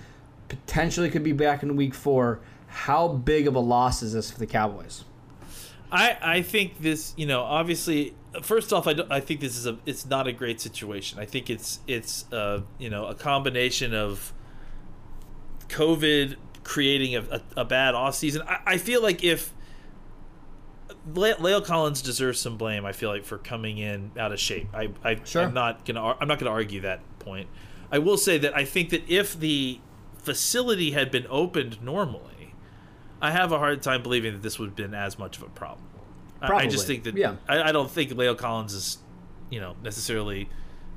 Potentially 0.50 1.10
could 1.10 1.24
be 1.24 1.32
back 1.32 1.64
in 1.64 1.78
week 1.78 1.94
four. 1.94 2.42
How 2.68 3.08
big 3.08 3.48
of 3.48 3.56
a 3.56 3.60
loss 3.60 4.04
is 4.04 4.12
this 4.12 4.30
for 4.30 4.40
the 4.40 4.46
Cowboys? 4.46 5.06
I, 5.90 6.18
I 6.22 6.42
think 6.42 6.82
this, 6.82 7.14
you 7.16 7.26
know, 7.26 7.44
obviously, 7.44 8.14
first 8.42 8.72
off, 8.72 8.88
I, 8.88 8.94
don't, 8.94 9.12
I 9.12 9.20
think 9.20 9.42
this 9.42 9.58
is 9.58 9.68
a, 9.68 9.78
it's 9.86 10.06
not 10.06 10.28
a 10.28 10.32
great 10.32 10.62
situation. 10.62 11.20
I 11.20 11.26
think 11.26 11.50
it's, 11.50 11.80
it's, 11.88 12.32
uh, 12.32 12.62
you 12.78 12.90
know, 12.90 13.06
a 13.06 13.16
combination 13.16 13.94
of 13.94 14.34
COVID 15.68 16.36
creating 16.64 17.16
a, 17.16 17.22
a, 17.22 17.42
a 17.58 17.66
bad 17.66 17.96
off 17.96 18.16
season. 18.16 18.44
I, 18.48 18.60
I 18.66 18.78
feel 18.78 19.02
like 19.02 19.24
if 19.24 19.54
Le- 21.14 21.36
La'el 21.36 21.64
Collins 21.64 22.02
deserves 22.02 22.40
some 22.40 22.58
blame, 22.58 22.86
I 22.86 22.92
feel 22.92 23.10
like 23.10 23.26
for 23.26 23.38
coming 23.38 23.78
in 23.78 24.12
out 24.18 24.32
of 24.32 24.40
shape. 24.40 24.68
I, 24.74 24.90
I 25.04 25.20
Sure. 25.24 25.44
I'm 25.44 25.54
not 25.54 25.86
gonna, 25.86 26.16
I'm 26.20 26.28
not 26.28 26.40
gonna 26.40 26.52
argue 26.52 26.82
that 26.82 27.02
point. 27.20 27.50
I 27.92 28.00
will 28.00 28.18
say 28.18 28.38
that 28.38 28.56
I 28.56 28.64
think 28.66 28.90
that 28.92 29.10
if 29.10 29.38
the 29.38 29.80
facility 30.20 30.92
had 30.92 31.12
been 31.12 31.26
opened 31.30 31.82
normally, 31.82 32.54
I 33.22 33.32
have 33.32 33.52
a 33.52 33.58
hard 33.58 33.82
time 33.82 34.02
believing 34.02 34.34
that 34.34 34.42
this 34.42 34.58
would 34.58 34.70
have 34.70 34.76
been 34.76 34.94
as 34.94 35.20
much 35.20 35.38
of 35.38 35.44
a 35.44 35.50
problem. 35.50 35.88
I- 36.42 36.54
I 36.56 36.68
just 36.68 36.88
think 36.88 37.04
that 37.04 37.16
yeah. 37.16 37.36
I, 37.48 37.70
I 37.70 37.72
don't 37.72 37.90
think 37.90 38.12
La'el 38.12 38.38
Collins 38.38 38.74
is, 38.74 38.98
you 39.50 39.60
know, 39.60 39.76
necessarily 39.84 40.50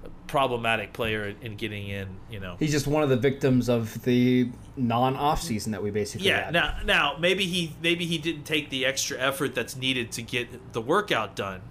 a 0.04 0.08
problematic 0.26 0.92
player 0.92 1.28
in, 1.28 1.36
in 1.42 1.56
getting 1.56 1.88
in. 1.88 2.08
You 2.30 2.40
know, 2.40 2.56
He's 2.58 2.72
just 2.72 2.86
one 2.86 3.02
of 3.02 3.08
the 3.08 3.16
victims 3.16 3.68
of 3.68 4.02
the 4.04 4.50
non-off 4.76 5.42
season 5.42 5.72
that 5.72 5.82
we 5.82 5.90
basically 5.90 6.28
yeah. 6.28 6.46
had. 6.46 6.54
Now, 6.54 6.78
now 6.84 7.16
maybe 7.18 7.46
he 7.46 7.74
maybe 7.82 8.06
he 8.06 8.18
didn't 8.18 8.44
take 8.44 8.70
the 8.70 8.86
extra 8.86 9.18
effort 9.18 9.54
that's 9.54 9.76
needed 9.76 10.12
to 10.12 10.22
get 10.22 10.72
the 10.72 10.80
workout 10.80 11.36
done, 11.36 11.62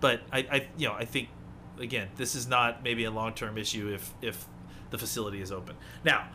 but 0.00 0.20
I, 0.32 0.38
I 0.50 0.68
you 0.76 0.88
know 0.88 0.94
I 0.94 1.04
think 1.04 1.28
again 1.78 2.08
this 2.16 2.34
is 2.34 2.46
not 2.46 2.82
maybe 2.82 3.04
a 3.04 3.10
long 3.10 3.32
term 3.34 3.58
issue 3.58 3.92
if 3.92 4.12
if 4.22 4.46
the 4.90 4.98
facility 4.98 5.40
is 5.40 5.50
open. 5.50 5.76
Now, 6.04 6.28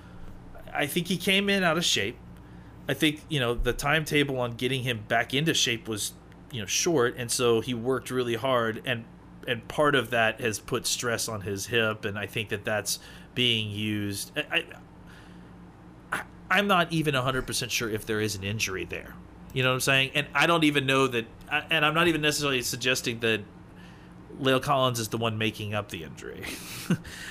I 0.74 0.86
think 0.86 1.08
he 1.08 1.18
came 1.18 1.50
in 1.50 1.64
out 1.64 1.78
of 1.78 1.86
shape. 1.86 2.18
I 2.88 2.94
think 2.94 3.22
you 3.30 3.40
know 3.40 3.54
the 3.54 3.74
timetable 3.74 4.40
on 4.40 4.56
getting 4.56 4.84
him 4.84 5.06
back 5.08 5.34
into 5.34 5.54
shape 5.54 5.88
was 5.88 6.14
you 6.52 6.60
know 6.62 6.66
short, 6.68 7.16
and 7.18 7.30
so 7.32 7.62
he 7.62 7.74
worked 7.74 8.10
really 8.12 8.36
hard, 8.36 8.82
and 8.86 9.06
and 9.48 9.68
part 9.68 9.96
of 9.96 10.10
that 10.12 10.40
has 10.42 10.60
put 10.60 10.86
stress 10.86 11.28
on 11.28 11.42
his 11.42 11.68
hip, 11.68 12.06
and 12.06 12.18
I 12.20 12.26
think 12.28 12.50
that 12.50 12.66
that's 12.66 13.00
being 13.36 13.70
used. 13.72 14.32
I, 14.38 14.66
I, 16.12 16.22
I'm 16.52 16.68
not 16.68 16.92
even 16.92 17.14
100% 17.14 17.70
sure 17.70 17.90
if 17.90 18.06
there 18.06 18.20
is 18.20 18.36
an 18.36 18.44
injury 18.44 18.84
there. 18.86 19.14
You 19.54 19.64
know 19.64 19.70
what 19.70 19.76
I'm 19.76 19.80
saying? 19.82 20.12
And 20.16 20.28
I 20.34 20.46
don't 20.48 20.64
even 20.64 20.86
know 20.86 21.08
that, 21.08 21.26
and 21.70 21.86
I'm 21.86 21.94
not 21.94 22.08
even 22.08 22.22
necessarily 22.22 22.62
suggesting 22.62 23.20
that 23.22 23.42
La'el 24.40 24.62
Collins 24.62 25.00
is 25.00 25.10
the 25.10 25.18
one 25.18 25.38
making 25.38 25.74
up 25.74 25.90
the 25.90 26.04
injury. 26.04 26.44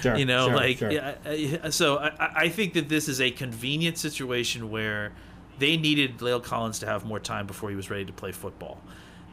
Sure, 0.03 0.15
you 0.15 0.25
know, 0.25 0.47
sure, 0.47 0.55
like, 0.57 0.79
sure. 0.79 0.93
yeah, 0.93 1.71
so 1.71 1.97
I, 1.97 2.09
I- 2.11 2.33
I 2.45 2.49
think 2.49 2.75
that 2.75 2.89
this 2.89 3.09
is 3.09 3.21
a 3.21 3.33
convenient 3.33 3.99
situation 3.99 4.71
where 4.71 5.11
they 5.59 5.77
needed 5.77 6.19
La'el 6.19 6.41
Collins 6.45 6.79
to 6.79 6.87
have 6.87 7.05
more 7.05 7.19
time 7.19 7.49
before 7.49 7.69
he 7.69 7.75
was 7.75 7.91
ready 7.91 8.05
to 8.05 8.13
play 8.13 8.31
football. 8.31 8.81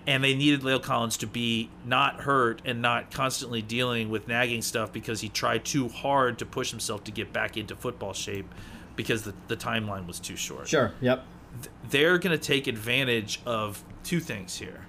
And 0.08 0.24
they 0.24 0.36
needed 0.36 0.62
La'el 0.62 0.82
Collins 0.82 1.18
to 1.18 1.28
be 1.28 1.70
not 1.84 2.22
hurt 2.22 2.62
and 2.64 2.82
not 2.82 3.10
constantly 3.12 3.62
dealing 3.64 4.10
with 4.10 4.28
nagging 4.28 4.62
stuff 4.62 4.94
because 4.94 5.22
he 5.22 5.30
tried 5.30 5.66
too 5.66 5.88
hard 5.90 6.38
to 6.40 6.46
push 6.46 6.70
himself 6.70 7.04
to 7.06 7.12
get 7.12 7.34
back 7.34 7.58
into 7.58 7.76
football 7.76 8.14
shape 8.14 8.46
because 8.96 9.24
the, 9.24 9.34
the 9.48 9.58
timeline 9.58 10.06
was 10.06 10.20
too 10.20 10.36
short 10.36 10.68
Sure. 10.68 10.94
Yep. 11.02 11.24
they're 11.90 12.18
going 12.20 12.38
to 12.38 12.44
take 12.44 12.68
advantage 12.68 13.42
of 13.46 13.84
two 14.04 14.20
things 14.20 14.58
here. 14.58 14.86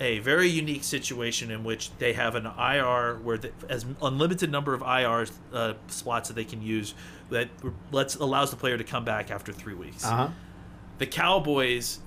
A 0.00 0.18
very 0.20 0.48
unique 0.48 0.84
situation 0.84 1.50
in 1.50 1.62
which 1.64 1.90
they 1.98 2.12
have 2.14 2.34
an 2.34 2.44
IR 2.46 3.16
where 3.22 3.38
the, 3.38 3.50
as 3.68 3.84
unlimited 4.02 4.50
number 4.50 4.74
of 4.74 4.82
IR 4.82 5.26
uh, 5.52 5.74
slots 5.88 6.28
that 6.28 6.34
they 6.34 6.44
can 6.44 6.60
use 6.62 6.94
that 7.30 7.48
lets 7.92 8.14
allows 8.16 8.50
the 8.50 8.56
player 8.56 8.76
to 8.78 8.84
come 8.84 9.04
back 9.04 9.30
after 9.30 9.52
three 9.52 9.74
weeks. 9.74 10.04
Uh 10.04 10.10
huh. 10.16 10.28
The 10.98 11.06
Cowboys, 11.06 12.00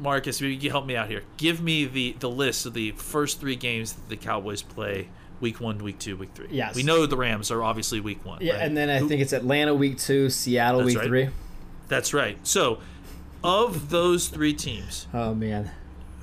Marcus, 0.00 0.40
maybe 0.40 0.54
you 0.54 0.60
can 0.60 0.70
help 0.70 0.86
me 0.86 0.96
out 0.96 1.08
here. 1.08 1.22
Give 1.36 1.60
me 1.60 1.84
the 1.84 2.16
the 2.18 2.30
list 2.30 2.66
of 2.66 2.74
the 2.74 2.92
first 2.92 3.40
three 3.40 3.56
games 3.56 3.92
that 3.92 4.08
the 4.08 4.16
Cowboys 4.16 4.62
play: 4.62 5.08
week 5.40 5.60
one, 5.60 5.78
week 5.78 5.98
two, 5.98 6.16
week 6.16 6.30
three. 6.34 6.48
Yes. 6.50 6.74
we 6.74 6.82
know 6.82 7.06
the 7.06 7.16
Rams 7.16 7.50
are 7.50 7.62
obviously 7.62 8.00
week 8.00 8.24
one. 8.24 8.38
Yeah, 8.40 8.54
right? 8.54 8.62
and 8.62 8.76
then 8.76 8.90
I 8.90 8.98
Who- 8.98 9.08
think 9.08 9.20
it's 9.22 9.32
Atlanta 9.32 9.74
week 9.74 9.98
two, 9.98 10.28
Seattle 10.30 10.80
That's 10.80 10.86
week 10.88 10.98
right. 10.98 11.06
three. 11.06 11.28
that's 11.88 12.12
right. 12.12 12.38
So, 12.46 12.78
of 13.44 13.90
those 13.90 14.28
three 14.28 14.52
teams, 14.54 15.06
Oh 15.14 15.34
man. 15.34 15.70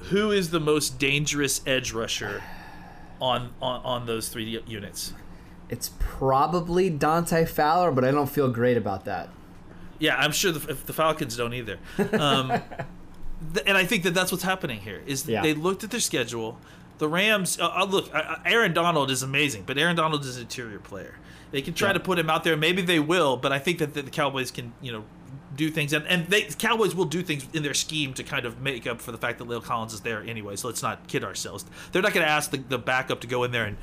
who 0.10 0.32
is 0.32 0.50
the 0.52 0.60
most 0.60 1.00
dangerous 1.00 1.62
edge 1.66 1.94
rusher 1.94 2.42
on 3.22 3.52
on, 3.62 3.82
on 3.86 4.06
those 4.06 4.28
three 4.30 4.62
units? 4.68 5.14
It's 5.70 5.92
probably 5.98 6.90
Dante 6.90 7.46
Fowler, 7.46 7.92
but 7.92 8.04
I 8.04 8.12
don't 8.12 8.30
feel 8.30 8.50
great 8.50 8.76
about 8.78 9.06
that. 9.06 9.30
Yeah, 10.00 10.18
I'm 10.18 10.32
sure 10.34 10.52
the, 10.52 10.70
if 10.72 10.86
the 10.86 10.92
Falcons 10.94 11.38
don't 11.38 11.54
either. 11.54 11.78
Um, 12.12 12.52
th- 13.54 13.66
and 13.68 13.78
I 13.78 13.86
think 13.86 14.04
that 14.04 14.14
that's 14.14 14.32
what's 14.32 14.44
happening 14.44 14.80
here 14.82 15.02
is 15.06 15.28
Yeah. 15.28 15.42
they 15.42 15.54
looked 15.54 15.84
at 15.84 15.92
their 15.92 16.00
schedule. 16.00 16.58
The 17.00 17.08
Rams, 17.08 17.60
uh, 17.60 17.68
uh, 17.76 17.86
look, 17.86 18.14
uh, 18.14 18.36
Aaron 18.46 18.74
Donald 18.74 19.10
is 19.12 19.24
amazing, 19.24 19.64
but 19.66 19.78
Aaron 19.78 19.96
Donald 19.96 20.24
is 20.26 20.36
an 20.38 20.44
interior 20.44 20.80
player. 20.80 21.16
They 21.52 21.62
can 21.62 21.74
try 21.74 21.90
Yeah. 21.90 21.94
to 21.94 22.00
put 22.00 22.18
him 22.20 22.30
out 22.30 22.44
there. 22.44 22.56
Maybe 22.58 22.82
they 22.82 23.00
will, 23.00 23.38
but 23.38 23.52
I 23.52 23.60
think 23.60 23.80
that 23.80 23.94
the, 23.94 24.04
the 24.04 24.12
Cowboys 24.12 24.52
can, 24.52 24.74
you 24.82 24.92
know, 24.92 25.04
do 25.56 25.70
things, 25.70 25.94
and, 25.94 26.06
and 26.08 26.28
they 26.28 26.44
Cowboys 26.44 26.96
will 26.96 27.06
do 27.06 27.22
things 27.22 27.46
in 27.54 27.62
their 27.64 27.76
scheme 27.76 28.14
to 28.16 28.24
kind 28.24 28.46
of 28.46 28.60
make 28.62 28.88
up 28.88 29.00
for 29.02 29.12
the 29.12 29.18
fact 29.20 29.38
that 29.38 29.48
La'el 29.48 29.64
Collins 29.64 29.94
is 29.94 30.02
there 30.02 30.24
anyway. 30.24 30.56
So 30.56 30.68
let's 30.68 30.82
not 30.82 31.08
kid 31.08 31.24
ourselves. 31.24 31.64
They're 31.92 32.02
not 32.02 32.14
going 32.14 32.26
to 32.26 32.32
ask 32.32 32.50
the, 32.52 32.58
the 32.58 32.80
backup 32.80 33.22
to 33.22 33.28
go 33.28 33.44
in 33.44 33.52
there 33.52 33.66
and 33.66 33.78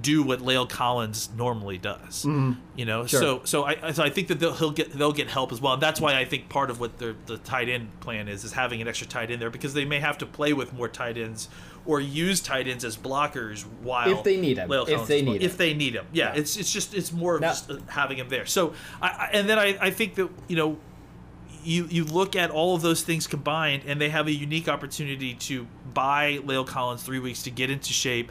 do 0.00 0.22
what 0.22 0.40
La'el 0.40 0.68
Collins 0.68 1.30
normally 1.36 1.78
does. 1.78 2.24
You 2.24 2.84
know, 2.84 3.00
Mm-hmm. 3.02 3.06
Sure. 3.06 3.20
so 3.20 3.40
so 3.44 3.64
I 3.64 3.92
so 3.92 4.02
I 4.02 4.10
think 4.10 4.28
that 4.28 4.38
they'll 4.40 4.52
he'll 4.54 4.70
get 4.70 4.92
they'll 4.92 5.12
get 5.12 5.28
help 5.28 5.52
as 5.52 5.60
well. 5.60 5.72
And 5.74 5.82
that's 5.82 6.00
why 6.00 6.18
I 6.18 6.24
think 6.26 6.48
part 6.50 6.68
of 6.70 6.80
what 6.80 6.98
their 6.98 7.14
the 7.26 7.38
tight 7.38 7.68
end 7.68 7.88
plan 8.00 8.28
is 8.28 8.44
is 8.44 8.52
having 8.52 8.82
an 8.82 8.88
extra 8.88 9.06
tight 9.06 9.30
end 9.30 9.40
there 9.40 9.48
because 9.50 9.72
they 9.74 9.84
may 9.86 9.98
have 10.00 10.18
to 10.18 10.26
play 10.26 10.52
with 10.52 10.72
more 10.74 10.88
tight 10.88 11.16
ends 11.16 11.48
or 11.86 12.00
use 12.00 12.40
tight 12.40 12.66
ends 12.68 12.84
as 12.84 12.96
blockers 12.96 13.62
while 13.82 14.10
If 14.10 14.22
they 14.24 14.36
need 14.38 14.58
'em. 14.58 14.68
La'el 14.68 14.82
If 14.82 14.88
Collins 14.88 15.08
they 15.08 15.22
need 15.22 15.36
'em. 15.36 15.42
if 15.42 15.56
they 15.56 15.72
need 15.72 15.94
him. 15.94 16.04
Yeah, 16.12 16.32
Yeah. 16.34 16.40
it's 16.40 16.56
it's 16.58 16.72
just 16.72 16.92
it's 16.94 17.12
more 17.12 17.36
of 17.36 17.40
Now- 17.40 17.48
just 17.48 17.70
uh, 17.70 17.78
having 17.86 18.18
him 18.18 18.28
there. 18.28 18.44
So 18.44 18.74
I, 19.00 19.06
I 19.08 19.30
and 19.32 19.48
then 19.48 19.58
I 19.58 19.78
I 19.80 19.90
think 19.90 20.16
that 20.16 20.28
you 20.48 20.56
know 20.56 20.76
you 21.64 21.86
you 21.90 22.04
look 22.04 22.36
at 22.36 22.50
all 22.50 22.74
of 22.74 22.82
those 22.82 23.02
things 23.02 23.26
combined, 23.26 23.82
and 23.86 24.00
they 24.00 24.10
have 24.10 24.26
a 24.26 24.32
unique 24.32 24.68
opportunity 24.68 25.34
to 25.34 25.66
buy 25.94 26.38
La'el 26.44 26.66
Collins 26.66 27.02
three 27.02 27.18
weeks 27.18 27.42
to 27.44 27.50
get 27.50 27.70
into 27.70 27.92
shape. 27.92 28.30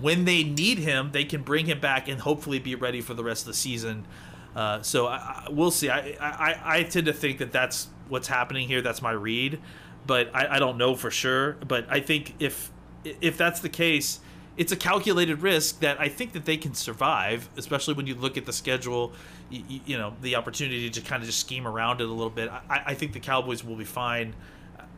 When 0.00 0.24
they 0.24 0.42
need 0.42 0.78
him, 0.78 1.10
they 1.12 1.24
can 1.24 1.42
bring 1.42 1.66
him 1.66 1.80
back 1.80 2.08
and 2.08 2.20
hopefully 2.20 2.58
be 2.58 2.74
ready 2.74 3.00
for 3.00 3.14
the 3.14 3.22
rest 3.22 3.42
of 3.42 3.48
the 3.48 3.54
season. 3.54 4.06
Uh, 4.54 4.82
so 4.82 5.06
I, 5.06 5.16
I, 5.16 5.48
we'll 5.50 5.70
see. 5.70 5.88
I, 5.88 6.16
I 6.20 6.78
I 6.78 6.82
tend 6.82 7.06
to 7.06 7.12
think 7.12 7.38
that 7.38 7.52
that's 7.52 7.88
what's 8.08 8.28
happening 8.28 8.68
here. 8.68 8.82
That's 8.82 9.00
my 9.00 9.12
read, 9.12 9.60
but 10.06 10.34
I, 10.34 10.56
I 10.56 10.58
don't 10.58 10.76
know 10.76 10.94
for 10.94 11.10
sure. 11.10 11.52
But 11.66 11.86
I 11.88 12.00
think 12.00 12.34
if 12.38 12.70
if 13.04 13.36
that's 13.36 13.60
the 13.60 13.68
case, 13.68 14.20
it's 14.56 14.72
a 14.72 14.76
calculated 14.76 15.42
risk 15.42 15.80
that 15.80 16.00
I 16.00 16.08
think 16.08 16.32
that 16.32 16.44
they 16.44 16.56
can 16.56 16.74
survive, 16.74 17.48
especially 17.56 17.94
when 17.94 18.06
you 18.06 18.14
look 18.14 18.36
at 18.36 18.44
the 18.44 18.52
schedule. 18.52 19.12
You, 19.50 19.80
you 19.86 19.98
know, 19.98 20.14
the 20.20 20.36
opportunity 20.36 20.88
to 20.88 21.00
kind 21.00 21.22
of 21.22 21.26
just 21.26 21.40
scheme 21.40 21.66
around 21.66 22.00
it 22.00 22.08
a 22.08 22.12
little 22.12 22.30
bit. 22.30 22.50
I, 22.50 22.82
I 22.86 22.94
think 22.94 23.12
the 23.12 23.20
Cowboys 23.20 23.64
will 23.64 23.76
be 23.76 23.84
fine. 23.84 24.34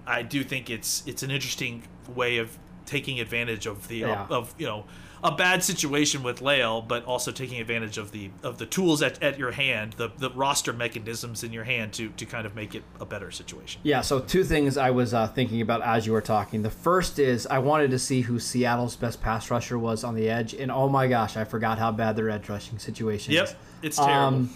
I 0.07 0.23
do 0.23 0.45
think 0.45 0.71
it's 0.71 1.03
it's 1.07 1.23
an 1.23 1.31
interesting 1.31 1.85
way 2.09 2.39
of 2.39 2.57
taking 2.87 3.21
advantage 3.21 3.67
of 3.67 3.89
the 3.89 3.99
Yeah. 3.99 4.27
of 4.31 4.55
you 4.59 4.67
know 4.67 4.85
a 5.23 5.33
bad 5.35 5.65
situation 5.65 6.23
with 6.23 6.41
La'el, 6.41 6.87
but 6.87 7.03
also 7.07 7.33
taking 7.33 7.59
advantage 7.59 7.97
of 7.97 8.11
the 8.13 8.31
of 8.43 8.59
the 8.59 8.67
tools 8.67 9.01
at, 9.01 9.23
at 9.23 9.39
your 9.39 9.53
hand, 9.53 9.95
the 9.95 10.11
the 10.19 10.29
roster 10.31 10.73
mechanisms 10.73 11.43
in 11.43 11.51
your 11.53 11.65
hand 11.65 11.95
to 11.95 12.11
to 12.11 12.27
kind 12.27 12.47
of 12.47 12.55
make 12.55 12.75
it 12.75 12.83
a 13.01 13.07
better 13.07 13.31
situation. 13.31 13.81
Yeah, 13.85 14.03
so 14.03 14.21
two 14.21 14.45
things 14.45 14.77
I 14.77 14.91
was 14.91 15.15
uh, 15.15 15.27
thinking 15.29 15.63
about 15.63 15.81
as 15.81 16.05
you 16.07 16.13
were 16.13 16.21
talking. 16.21 16.61
The 16.61 16.69
first 16.71 17.19
is 17.19 17.47
I 17.47 17.59
wanted 17.61 17.91
to 17.93 17.99
see 17.99 18.21
who 18.21 18.39
Seattle's 18.39 18.97
best 18.97 19.23
pass 19.23 19.51
rusher 19.51 19.79
was 19.79 20.05
on 20.05 20.15
the 20.15 20.29
edge, 20.29 20.53
and 20.53 20.71
oh 20.71 20.91
my 20.91 21.07
gosh, 21.07 21.39
I 21.39 21.45
forgot 21.45 21.79
how 21.79 21.91
bad 21.91 22.17
their 22.17 22.29
edge 22.29 22.51
rushing 22.51 22.79
situation 22.79 23.33
Yep, 23.33 23.45
is. 23.45 23.55
it's 23.83 23.97
terrible. 23.97 24.15
Um, 24.41 24.51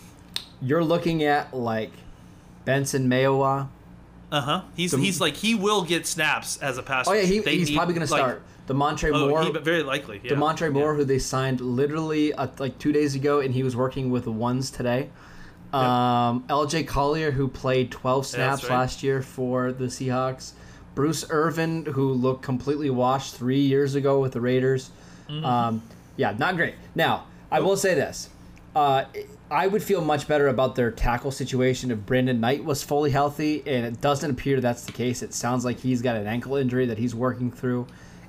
you're 0.60 0.84
looking 0.84 1.22
at 1.22 1.54
like 1.56 1.92
Benson 2.66 3.08
Mayowa. 3.08 3.68
Uh 4.30 4.40
huh. 4.40 4.62
He's 4.76 4.90
The- 4.92 4.98
he's 4.98 5.20
like 5.20 5.34
he 5.36 5.54
will 5.54 5.82
get 5.84 6.06
snaps 6.06 6.58
as 6.58 6.76
a 6.78 6.82
passer. 6.82 7.10
Oh 7.10 7.14
yeah, 7.14 7.22
he, 7.22 7.40
he's 7.40 7.68
need, 7.70 7.76
probably 7.76 7.94
going 7.94 8.06
to 8.06 8.12
like- 8.12 8.20
start. 8.20 8.42
Damontre 8.66 9.10
Oh, 9.14 9.28
Moore. 9.30 9.44
he, 9.44 9.50
but 9.50 9.64
very 9.64 9.82
likely. 9.82 10.20
Yeah. 10.22 10.32
Damontre 10.32 10.70
Moore, 10.70 10.92
Yeah. 10.92 10.96
who 10.98 11.04
they 11.04 11.18
signed 11.18 11.62
literally 11.62 12.34
uh, 12.34 12.48
like 12.58 12.78
two 12.78 12.92
days 12.92 13.14
ago, 13.14 13.40
and 13.40 13.54
he 13.54 13.62
was 13.62 13.74
working 13.74 14.10
with 14.10 14.24
the 14.24 14.30
ones 14.32 14.70
today. 14.70 15.08
Um, 15.72 16.44
L.J. 16.50 16.84
Collier, 16.84 17.30
who 17.30 17.48
played 17.48 17.90
12 17.90 18.26
snaps 18.26 18.60
that's 18.62 18.70
right. 18.70 18.78
last 18.78 19.02
year 19.02 19.22
for 19.22 19.72
the 19.72 19.86
Seahawks. 19.86 20.52
Bruce 20.94 21.24
Irvin, 21.30 21.84
who 21.86 22.12
looked 22.12 22.42
completely 22.42 22.90
washed 22.90 23.36
three 23.36 23.60
years 23.60 23.94
ago 23.94 24.20
with 24.20 24.32
the 24.32 24.40
Raiders. 24.40 24.90
Mm-hmm. 25.30 25.44
Um, 25.44 25.82
yeah, 26.16 26.34
not 26.38 26.56
great. 26.56 26.74
Now, 26.94 27.24
I 27.50 27.60
will 27.60 27.76
say 27.76 27.94
this. 27.94 28.28
Uh, 28.74 29.04
I 29.50 29.66
would 29.66 29.82
feel 29.82 30.00
much 30.02 30.28
better 30.28 30.48
about 30.48 30.74
their 30.74 30.90
tackle 30.90 31.30
situation 31.30 31.90
if 31.90 32.04
Brandon 32.04 32.40
Knight 32.40 32.64
was 32.64 32.82
fully 32.82 33.10
healthy, 33.10 33.62
and 33.66 33.86
it 33.86 34.00
doesn't 34.00 34.30
appear 34.30 34.60
that's 34.60 34.84
the 34.84 34.92
case. 34.92 35.22
It 35.22 35.32
sounds 35.32 35.64
like 35.64 35.80
he's 35.80 36.02
got 36.02 36.16
an 36.16 36.26
ankle 36.26 36.56
injury 36.56 36.86
that 36.86 36.98
he's 36.98 37.14
working 37.14 37.50
through, 37.50 37.86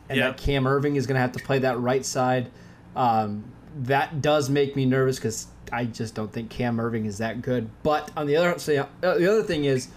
and 0.07 0.17
Yeah. 0.17 0.27
that 0.27 0.38
Cam 0.38 0.63
Erving 0.63 0.95
is 0.95 1.07
going 1.07 1.15
to 1.15 1.21
have 1.21 1.33
to 1.33 1.39
play 1.43 1.59
that 1.59 1.79
right 1.79 2.05
side. 2.05 2.49
Um, 2.95 3.43
that 3.83 4.21
does 4.21 4.49
make 4.49 4.75
me 4.75 4.85
nervous 4.85 5.17
because 5.17 5.47
I 5.71 5.85
just 5.85 6.15
don't 6.15 6.31
think 6.31 6.49
Cam 6.49 6.77
Erving 6.77 7.05
is 7.05 7.17
that 7.19 7.41
good. 7.41 7.69
But 7.83 8.11
on 8.15 8.25
the 8.25 8.35
other, 8.38 8.57
so 8.57 8.71
yeah, 8.71 8.85
the 9.01 9.29
other 9.29 9.43
thing 9.43 9.65
is, 9.65 9.89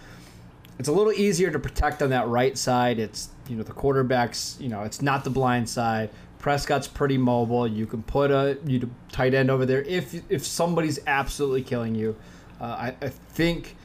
it's 0.77 0.89
a 0.89 0.91
little 0.91 1.13
easier 1.13 1.51
to 1.51 1.59
protect 1.59 2.01
on 2.01 2.09
that 2.09 2.27
right 2.27 2.57
side. 2.57 2.99
It's 2.99 3.29
you 3.47 3.55
know 3.55 3.63
the 3.63 3.71
quarterbacks. 3.73 4.59
You 4.59 4.69
know 4.69 4.81
it's 4.83 5.01
not 5.01 5.23
the 5.23 5.29
blind 5.29 5.69
side. 5.69 6.09
Prescott's 6.43 6.89
pretty 6.89 7.17
mobile. 7.17 7.65
You 7.65 7.85
can 7.85 8.03
put 8.03 8.29
a 8.29 8.57
you 8.67 8.89
tight 9.13 9.33
end 9.33 9.49
over 9.49 9.65
there 9.65 9.81
if 9.83 10.29
if 10.29 10.45
somebody's 10.45 10.99
absolutely 11.07 11.63
killing 11.63 11.95
you. 11.95 12.17
Uh, 12.59 12.65
I, 12.65 12.95
I 13.01 13.07
think 13.07 13.77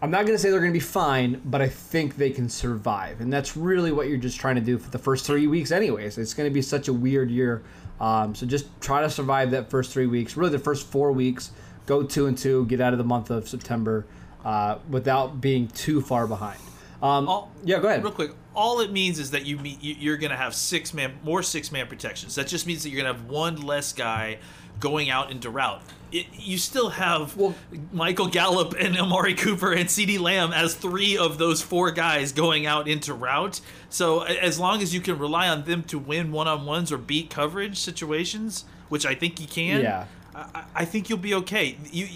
I'm 0.00 0.10
not 0.10 0.24
going 0.24 0.32
to 0.32 0.38
say 0.38 0.48
they're 0.48 0.60
going 0.60 0.72
to 0.72 0.78
be 0.78 0.80
fine, 0.80 1.38
but 1.44 1.60
I 1.60 1.68
think 1.68 2.16
they 2.16 2.30
can 2.30 2.48
survive, 2.48 3.20
and 3.20 3.30
that's 3.30 3.58
really 3.58 3.92
what 3.92 4.08
you're 4.08 4.16
just 4.16 4.40
trying 4.40 4.54
to 4.54 4.62
do 4.62 4.78
for 4.78 4.90
the 4.90 4.98
first 4.98 5.26
three 5.26 5.46
weeks, 5.46 5.70
anyways. 5.70 6.16
It's 6.16 6.32
going 6.32 6.48
to 6.48 6.54
be 6.54 6.62
such 6.62 6.88
a 6.88 6.94
weird 6.94 7.30
year, 7.30 7.62
um, 8.00 8.34
so 8.34 8.46
just 8.46 8.68
try 8.80 9.02
to 9.02 9.10
survive 9.10 9.50
that 9.50 9.68
first 9.68 9.92
three 9.92 10.06
weeks. 10.06 10.34
Really, 10.34 10.52
the 10.52 10.58
first 10.58 10.86
four 10.90 11.12
weeks, 11.12 11.50
go 11.84 12.02
two 12.02 12.24
and 12.26 12.38
two, 12.38 12.64
get 12.66 12.80
out 12.80 12.94
of 12.94 12.98
the 12.98 13.04
month 13.04 13.28
of 13.30 13.50
September 13.50 14.06
uh, 14.46 14.78
without 14.88 15.42
being 15.42 15.68
too 15.68 16.00
far 16.00 16.26
behind. 16.26 16.58
Um, 17.02 17.28
All- 17.28 17.52
yeah, 17.64 17.78
go 17.80 17.88
ahead. 17.88 18.02
Real 18.02 18.12
quick, 18.12 18.30
all 18.56 18.80
it 18.80 18.90
means 18.90 19.18
is 19.20 19.30
that 19.32 19.44
you 19.46 19.58
meet, 19.58 19.82
you- 19.82 19.96
you're 19.98 20.16
going 20.16 20.30
to 20.32 20.36
have 20.36 20.54
six 20.54 20.92
man, 20.94 21.12
more 21.22 21.42
six 21.42 21.70
man 21.70 21.86
protections. 21.86 22.34
That 22.34 22.48
just 22.48 22.66
means 22.66 22.82
that 22.82 22.88
you're 22.90 23.02
going 23.02 23.14
to 23.14 23.20
have 23.20 23.30
one 23.30 23.60
less 23.62 23.92
guy 23.92 24.38
going 24.80 25.08
out 25.10 25.30
into 25.30 25.48
route. 25.50 25.82
It, 26.12 26.26
you 26.38 26.58
still 26.58 26.90
have 26.90 27.36
Well- 27.36 27.54
Michael 27.92 28.26
Gallup 28.28 28.74
and 28.78 28.96
Amari 28.98 29.34
Cooper 29.34 29.72
and 29.72 29.88
CeeDee 29.88 30.18
Lamb 30.20 30.52
as 30.52 30.74
three 30.74 31.16
of 31.18 31.38
those 31.38 31.62
four 31.62 31.90
guys 31.90 32.32
going 32.32 32.66
out 32.66 32.88
into 32.88 33.12
route. 33.14 33.60
So 33.90 34.22
as 34.22 34.58
long 34.58 34.82
as 34.82 34.92
you 34.94 35.00
can 35.00 35.18
rely 35.18 35.48
on 35.48 35.64
them 35.64 35.82
to 35.84 35.98
win 35.98 36.32
one 36.32 36.48
on 36.48 36.64
ones 36.66 36.90
or 36.92 36.98
beat 36.98 37.30
coverage 37.30 37.78
situations, 37.78 38.64
which 38.88 39.04
I 39.06 39.14
think 39.14 39.40
you 39.40 39.46
can. 39.46 39.82
Yeah. 39.82 40.04
I, 40.34 40.64
I 40.74 40.84
think 40.84 41.08
you'll 41.08 41.18
be 41.18 41.34
okay. 41.34 41.76
You 41.90 42.06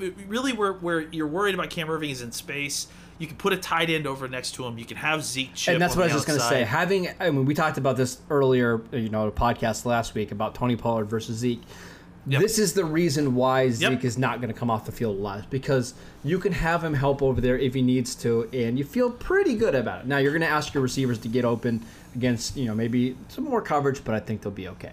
it- 0.00 0.14
really 0.28 0.52
where 0.52 0.72
where 0.74 1.00
you're 1.00 1.26
worried 1.28 1.54
about 1.54 1.70
Cam 1.70 1.86
Erving 1.88 2.10
is 2.10 2.20
in 2.22 2.32
space. 2.32 2.88
You 3.18 3.26
can 3.26 3.36
put 3.36 3.52
a 3.52 3.56
tight 3.56 3.88
end 3.90 4.06
over 4.06 4.26
next 4.28 4.52
to 4.56 4.64
him. 4.64 4.78
You 4.78 4.84
can 4.84 4.96
have 4.96 5.24
Zeke 5.24 5.54
chip. 5.54 5.74
and 5.74 5.82
that's 5.82 5.94
what 5.94 6.02
I 6.02 6.06
was 6.06 6.14
just 6.14 6.26
going 6.26 6.38
to 6.40 6.44
say. 6.44 6.64
Having, 6.64 7.08
I 7.20 7.30
mean, 7.30 7.44
we 7.44 7.54
talked 7.54 7.78
about 7.78 7.96
this 7.96 8.18
earlier, 8.30 8.80
you 8.90 9.08
know, 9.10 9.28
a 9.28 9.32
podcast 9.32 9.84
last 9.84 10.14
week 10.14 10.32
about 10.32 10.54
Tony 10.54 10.76
Pollard 10.76 11.04
versus 11.04 11.36
Zeke. 11.38 11.62
Yep. 12.26 12.40
This 12.40 12.58
is 12.58 12.72
the 12.72 12.84
reason 12.84 13.34
why 13.34 13.68
Zeke 13.70 13.90
Yep. 13.90 14.04
is 14.04 14.16
not 14.16 14.40
going 14.40 14.52
to 14.52 14.58
come 14.58 14.70
off 14.70 14.86
the 14.86 14.92
field 14.92 15.18
a 15.18 15.20
lot 15.20 15.50
because 15.50 15.94
you 16.22 16.38
can 16.38 16.52
have 16.52 16.82
him 16.84 16.94
help 16.94 17.20
over 17.20 17.40
there 17.40 17.58
if 17.58 17.74
he 17.74 17.82
needs 17.82 18.14
to, 18.16 18.48
and 18.52 18.78
you 18.78 18.84
feel 18.84 19.10
pretty 19.10 19.56
good 19.56 19.74
about 19.74 20.02
it. 20.02 20.06
Now 20.06 20.18
you're 20.18 20.30
going 20.30 20.42
to 20.42 20.46
ask 20.48 20.72
your 20.72 20.84
receivers 20.84 21.18
to 21.18 21.28
get 21.28 21.44
open 21.44 21.84
against, 22.14 22.56
you 22.56 22.66
know, 22.66 22.74
maybe 22.76 23.16
some 23.28 23.42
more 23.44 23.60
coverage, 23.60 24.04
but 24.04 24.14
I 24.14 24.20
think 24.20 24.40
they'll 24.42 24.52
be 24.52 24.68
okay. 24.68 24.92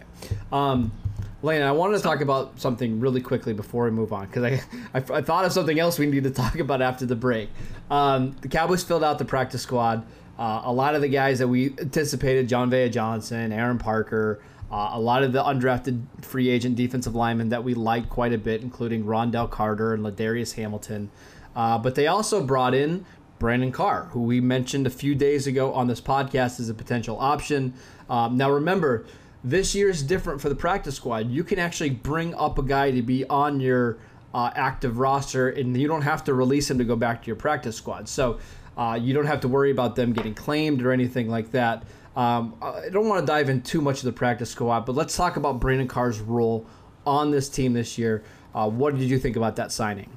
Um, 0.51 0.91
Lane, 1.41 1.61
I 1.61 1.71
wanted 1.71 1.97
to 1.97 2.03
talk 2.03 2.19
about 2.21 2.59
something 2.59 2.99
really 2.99 3.21
quickly 3.21 3.53
before 3.53 3.85
we 3.85 3.91
move 3.91 4.11
on 4.11 4.27
because 4.27 4.43
I, 4.43 4.61
I, 4.93 4.97
I 4.97 5.21
thought 5.21 5.45
of 5.45 5.53
something 5.53 5.79
else 5.79 5.97
we 5.97 6.05
need 6.05 6.23
to 6.23 6.31
talk 6.31 6.59
about 6.59 6.81
after 6.81 7.05
the 7.05 7.15
break. 7.15 7.49
Um, 7.89 8.35
the 8.41 8.49
Cowboys 8.49 8.83
filled 8.83 9.03
out 9.03 9.19
the 9.19 9.25
practice 9.25 9.61
squad. 9.61 10.05
Uh, 10.37 10.61
a 10.65 10.71
lot 10.71 10.95
of 10.95 11.01
the 11.01 11.09
guys 11.09 11.39
that 11.39 11.47
we 11.47 11.71
anticipated, 11.79 12.47
Jon'Vea 12.47 12.91
Johnson, 12.91 13.51
Aaron 13.51 13.77
Parker, 13.77 14.41
uh, 14.71 14.91
a 14.93 14.99
lot 14.99 15.23
of 15.23 15.33
the 15.33 15.43
undrafted 15.43 16.03
free 16.21 16.49
agent 16.49 16.75
defensive 16.75 17.15
linemen 17.15 17.49
that 17.49 17.63
we 17.63 17.73
liked 17.73 18.09
quite 18.09 18.33
a 18.33 18.37
bit, 18.37 18.61
including 18.61 19.05
Ron'Dell 19.05 19.49
Carter 19.49 19.93
and 19.93 20.03
Ladarius 20.03 20.53
Hamilton. 20.53 21.09
Uh, 21.55 21.77
but 21.77 21.95
they 21.95 22.07
also 22.07 22.43
brought 22.43 22.73
in 22.73 23.05
Brandon 23.39 23.71
Carr, 23.71 24.09
who 24.11 24.21
we 24.21 24.39
mentioned 24.39 24.85
a 24.85 24.89
few 24.89 25.15
days 25.15 25.47
ago 25.47 25.73
on 25.73 25.87
this 25.87 25.99
podcast 26.01 26.59
as 26.59 26.69
a 26.69 26.73
potential 26.73 27.17
option. 27.19 27.73
Um, 28.09 28.37
now, 28.37 28.51
remember, 28.51 29.05
this 29.43 29.73
year 29.73 29.89
is 29.89 30.03
different 30.03 30.41
for 30.41 30.49
the 30.49 30.55
practice 30.55 30.95
squad. 30.95 31.29
You 31.29 31.43
can 31.43 31.59
actually 31.59 31.91
bring 31.91 32.33
up 32.35 32.57
a 32.57 32.63
guy 32.63 32.91
to 32.91 33.01
be 33.01 33.25
on 33.25 33.59
your 33.59 33.97
uh, 34.33 34.51
active 34.55 34.99
roster, 34.99 35.49
and 35.49 35.75
you 35.75 35.87
don't 35.87 36.01
have 36.01 36.23
to 36.25 36.33
release 36.33 36.69
him 36.69 36.77
to 36.77 36.83
go 36.83 36.95
back 36.95 37.21
to 37.23 37.27
your 37.27 37.35
practice 37.35 37.75
squad. 37.75 38.07
So 38.07 38.39
uh, 38.77 38.97
you 39.01 39.13
don't 39.13 39.25
have 39.25 39.41
to 39.41 39.47
worry 39.47 39.71
about 39.71 39.95
them 39.95 40.13
getting 40.13 40.33
claimed 40.33 40.81
or 40.81 40.91
anything 40.91 41.29
like 41.29 41.51
that. 41.51 41.83
Um, 42.15 42.55
I 42.61 42.89
don't 42.89 43.07
want 43.07 43.21
to 43.21 43.25
dive 43.25 43.49
in 43.49 43.61
too 43.61 43.81
much 43.81 43.99
of 43.99 44.03
the 44.03 44.11
practice 44.11 44.49
squad, 44.49 44.81
but 44.81 44.95
let's 44.95 45.15
talk 45.15 45.37
about 45.37 45.59
Brandon 45.59 45.87
Carr's 45.87 46.19
role 46.19 46.65
on 47.05 47.31
this 47.31 47.49
team 47.49 47.73
this 47.73 47.97
year. 47.97 48.23
Uh, 48.53 48.69
what 48.69 48.97
did 48.97 49.09
you 49.09 49.19
think 49.19 49.35
about 49.35 49.55
that 49.55 49.71
signing? 49.71 50.09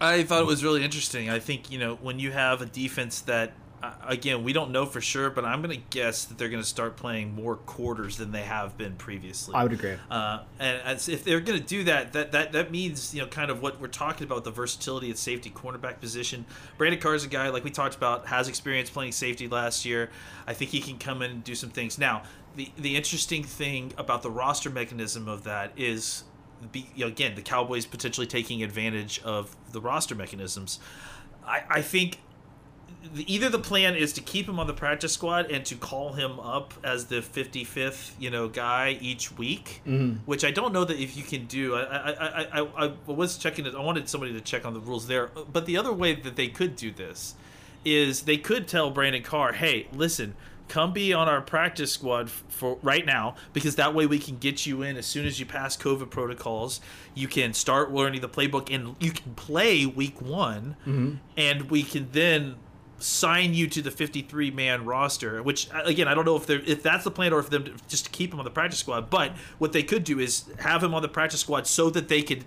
I 0.00 0.24
thought 0.24 0.42
it 0.42 0.46
was 0.46 0.62
really 0.62 0.84
interesting. 0.84 1.30
I 1.30 1.38
think 1.38 1.70
you 1.70 1.78
know 1.78 1.96
when 1.96 2.18
you 2.18 2.32
have 2.32 2.60
a 2.60 2.66
defense 2.66 3.20
that, 3.22 3.52
again, 4.06 4.44
we 4.44 4.52
don't 4.52 4.70
know 4.70 4.86
for 4.86 5.00
sure, 5.00 5.30
but 5.30 5.44
I'm 5.44 5.62
going 5.62 5.76
to 5.76 5.84
guess 5.90 6.24
that 6.24 6.38
they're 6.38 6.48
going 6.48 6.62
to 6.62 6.68
start 6.68 6.96
playing 6.96 7.34
more 7.34 7.56
quarters 7.56 8.16
than 8.16 8.32
they 8.32 8.42
have 8.42 8.76
been 8.78 8.94
previously. 8.94 9.54
I 9.54 9.62
would 9.62 9.72
agree. 9.72 9.94
Uh, 10.10 10.40
and 10.58 10.80
as 10.82 11.08
if 11.08 11.24
they're 11.24 11.40
going 11.40 11.58
to 11.58 11.64
do 11.64 11.84
that, 11.84 12.12
that 12.12 12.32
that 12.32 12.52
that 12.52 12.70
means 12.70 13.14
you 13.14 13.20
know 13.20 13.26
kind 13.26 13.50
of 13.50 13.62
what 13.62 13.80
we're 13.80 13.88
talking 13.88 14.24
about 14.24 14.44
the 14.44 14.50
versatility 14.50 15.10
at 15.10 15.18
safety 15.18 15.50
cornerback 15.50 16.00
position. 16.00 16.44
Brandon 16.78 17.00
Carr 17.00 17.14
is 17.14 17.24
a 17.24 17.28
guy 17.28 17.48
like 17.48 17.64
we 17.64 17.70
talked 17.70 17.94
about 17.94 18.26
has 18.26 18.48
experience 18.48 18.90
playing 18.90 19.12
safety 19.12 19.48
last 19.48 19.84
year. 19.84 20.10
I 20.46 20.54
think 20.54 20.70
he 20.70 20.80
can 20.80 20.98
come 20.98 21.22
in 21.22 21.30
and 21.30 21.44
do 21.44 21.54
some 21.54 21.70
things. 21.70 21.98
Now, 21.98 22.22
the 22.54 22.70
the 22.78 22.96
interesting 22.96 23.44
thing 23.44 23.92
about 23.98 24.22
the 24.22 24.30
roster 24.30 24.70
mechanism 24.70 25.28
of 25.28 25.44
that 25.44 25.72
is. 25.76 26.24
Be, 26.72 26.88
you 26.94 27.04
know, 27.04 27.08
again, 27.08 27.34
the 27.34 27.42
Cowboys 27.42 27.84
potentially 27.84 28.26
taking 28.26 28.62
advantage 28.62 29.20
of 29.22 29.54
the 29.72 29.80
roster 29.80 30.14
mechanisms. 30.14 30.80
I, 31.46 31.62
I 31.68 31.82
think 31.82 32.18
either 33.14 33.48
the 33.48 33.58
plan 33.58 33.94
is 33.94 34.12
to 34.12 34.20
keep 34.20 34.48
him 34.48 34.58
on 34.58 34.66
the 34.66 34.74
practice 34.74 35.12
squad 35.12 35.50
and 35.50 35.64
to 35.64 35.74
call 35.74 36.12
him 36.12 36.38
up 36.40 36.74
as 36.84 37.06
the 37.06 37.16
55th 37.16 38.12
you 38.18 38.30
know 38.30 38.48
guy 38.48 38.98
each 39.00 39.36
week 39.36 39.82
mm-hmm. 39.86 40.18
which 40.24 40.44
i 40.44 40.50
don't 40.50 40.72
know 40.72 40.84
that 40.84 40.98
if 40.98 41.16
you 41.16 41.22
can 41.22 41.46
do. 41.46 41.74
I, 41.74 41.82
I, 41.82 42.10
I, 42.10 42.60
I, 42.60 42.92
I 43.06 43.12
was 43.12 43.38
checking 43.38 43.66
it. 43.66 43.74
I 43.74 43.80
wanted 43.80 44.08
somebody 44.08 44.32
to 44.32 44.40
check 44.40 44.64
on 44.64 44.74
the 44.74 44.80
rules 44.80 45.06
there. 45.06 45.30
But 45.52 45.66
the 45.66 45.76
other 45.76 45.92
way 45.92 46.14
that 46.14 46.36
they 46.36 46.48
could 46.48 46.76
do 46.76 46.90
this 46.90 47.34
is 47.84 48.22
they 48.22 48.36
could 48.36 48.66
tell 48.66 48.90
brandon 48.90 49.22
carr 49.22 49.52
hey 49.52 49.86
listen 49.92 50.34
come 50.68 50.92
be 50.92 51.12
on 51.12 51.28
our 51.28 51.40
practice 51.40 51.92
squad 51.92 52.28
for 52.28 52.78
right 52.82 53.06
now 53.06 53.36
because 53.52 53.76
that 53.76 53.94
way 53.94 54.06
we 54.06 54.18
can 54.18 54.36
get 54.38 54.66
you 54.66 54.82
in 54.82 54.96
as 54.96 55.06
soon 55.06 55.24
as 55.24 55.38
you 55.38 55.46
pass 55.46 55.76
covid 55.76 56.10
protocols. 56.10 56.80
You 57.14 57.28
can 57.28 57.52
start 57.54 57.92
learning 57.92 58.20
the 58.20 58.28
playbook 58.28 58.74
and 58.74 58.96
you 58.98 59.12
can 59.12 59.34
play 59.34 59.86
week 59.86 60.20
one 60.20 60.76
mm-hmm. 60.80 61.14
and 61.36 61.70
we 61.70 61.84
can 61.84 62.08
then 62.10 62.56
sign 62.98 63.54
you 63.54 63.66
to 63.66 63.82
the 63.82 63.90
53 63.90 64.50
man 64.50 64.84
roster 64.84 65.42
which 65.42 65.70
uh, 65.72 65.82
again 65.84 66.08
i 66.08 66.14
don't 66.14 66.24
know 66.24 66.36
if 66.36 66.46
they're 66.46 66.62
if 66.66 66.82
that's 66.82 67.04
the 67.04 67.10
plan 67.10 67.32
or 67.32 67.38
if 67.38 67.50
them 67.50 67.64
to 67.64 67.72
just 67.88 68.06
to 68.06 68.10
keep 68.10 68.32
him 68.32 68.38
on 68.38 68.44
the 68.44 68.50
practice 68.50 68.78
squad 68.78 69.10
but 69.10 69.32
what 69.58 69.72
they 69.72 69.82
could 69.82 70.02
do 70.02 70.18
is 70.18 70.44
have 70.60 70.82
him 70.82 70.94
on 70.94 71.02
the 71.02 71.08
practice 71.08 71.40
squad 71.40 71.66
so 71.66 71.90
that 71.90 72.08
they 72.08 72.22
could 72.22 72.44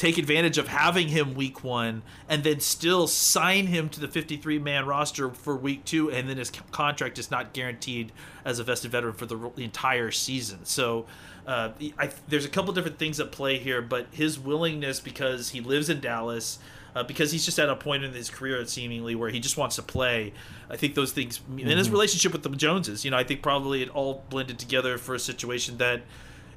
take 0.00 0.16
advantage 0.16 0.56
of 0.56 0.68
having 0.68 1.08
him 1.08 1.34
week 1.34 1.62
one 1.62 2.02
and 2.26 2.42
then 2.42 2.58
still 2.58 3.06
sign 3.06 3.66
him 3.66 3.88
to 3.90 4.00
the 4.00 4.08
53 4.08 4.58
man 4.58 4.86
roster 4.86 5.28
for 5.28 5.54
week 5.54 5.84
two 5.84 6.10
and 6.10 6.26
then 6.26 6.38
his 6.38 6.50
contract 6.70 7.18
is 7.18 7.30
not 7.30 7.52
guaranteed 7.52 8.10
as 8.42 8.58
a 8.58 8.64
vested 8.64 8.90
veteran 8.90 9.12
for 9.12 9.26
the, 9.26 9.36
the 9.56 9.62
entire 9.62 10.10
season. 10.10 10.64
So 10.64 11.04
uh, 11.46 11.72
I, 11.98 12.10
there's 12.28 12.46
a 12.46 12.48
couple 12.48 12.72
different 12.72 12.98
things 12.98 13.20
at 13.20 13.30
play 13.30 13.58
here 13.58 13.82
but 13.82 14.06
his 14.10 14.38
willingness 14.38 15.00
because 15.00 15.50
he 15.50 15.60
lives 15.60 15.90
in 15.90 16.00
dallas 16.00 16.58
uh, 16.94 17.02
because 17.02 17.32
he's 17.32 17.44
just 17.44 17.58
at 17.58 17.68
a 17.68 17.76
point 17.76 18.04
in 18.04 18.12
his 18.12 18.30
career 18.30 18.64
seemingly 18.66 19.14
where 19.14 19.30
he 19.30 19.40
just 19.40 19.56
wants 19.56 19.76
to 19.76 19.82
play. 19.82 20.32
I 20.68 20.76
think 20.76 20.94
those 20.94 21.12
things 21.12 21.40
and 21.48 21.60
his 21.60 21.90
relationship 21.90 22.32
with 22.32 22.42
the 22.42 22.50
Joneses, 22.50 23.04
you 23.04 23.10
know, 23.10 23.16
I 23.16 23.24
think 23.24 23.42
probably 23.42 23.82
it 23.82 23.88
all 23.90 24.24
blended 24.30 24.58
together 24.58 24.98
for 24.98 25.14
a 25.14 25.18
situation 25.18 25.78
that 25.78 26.02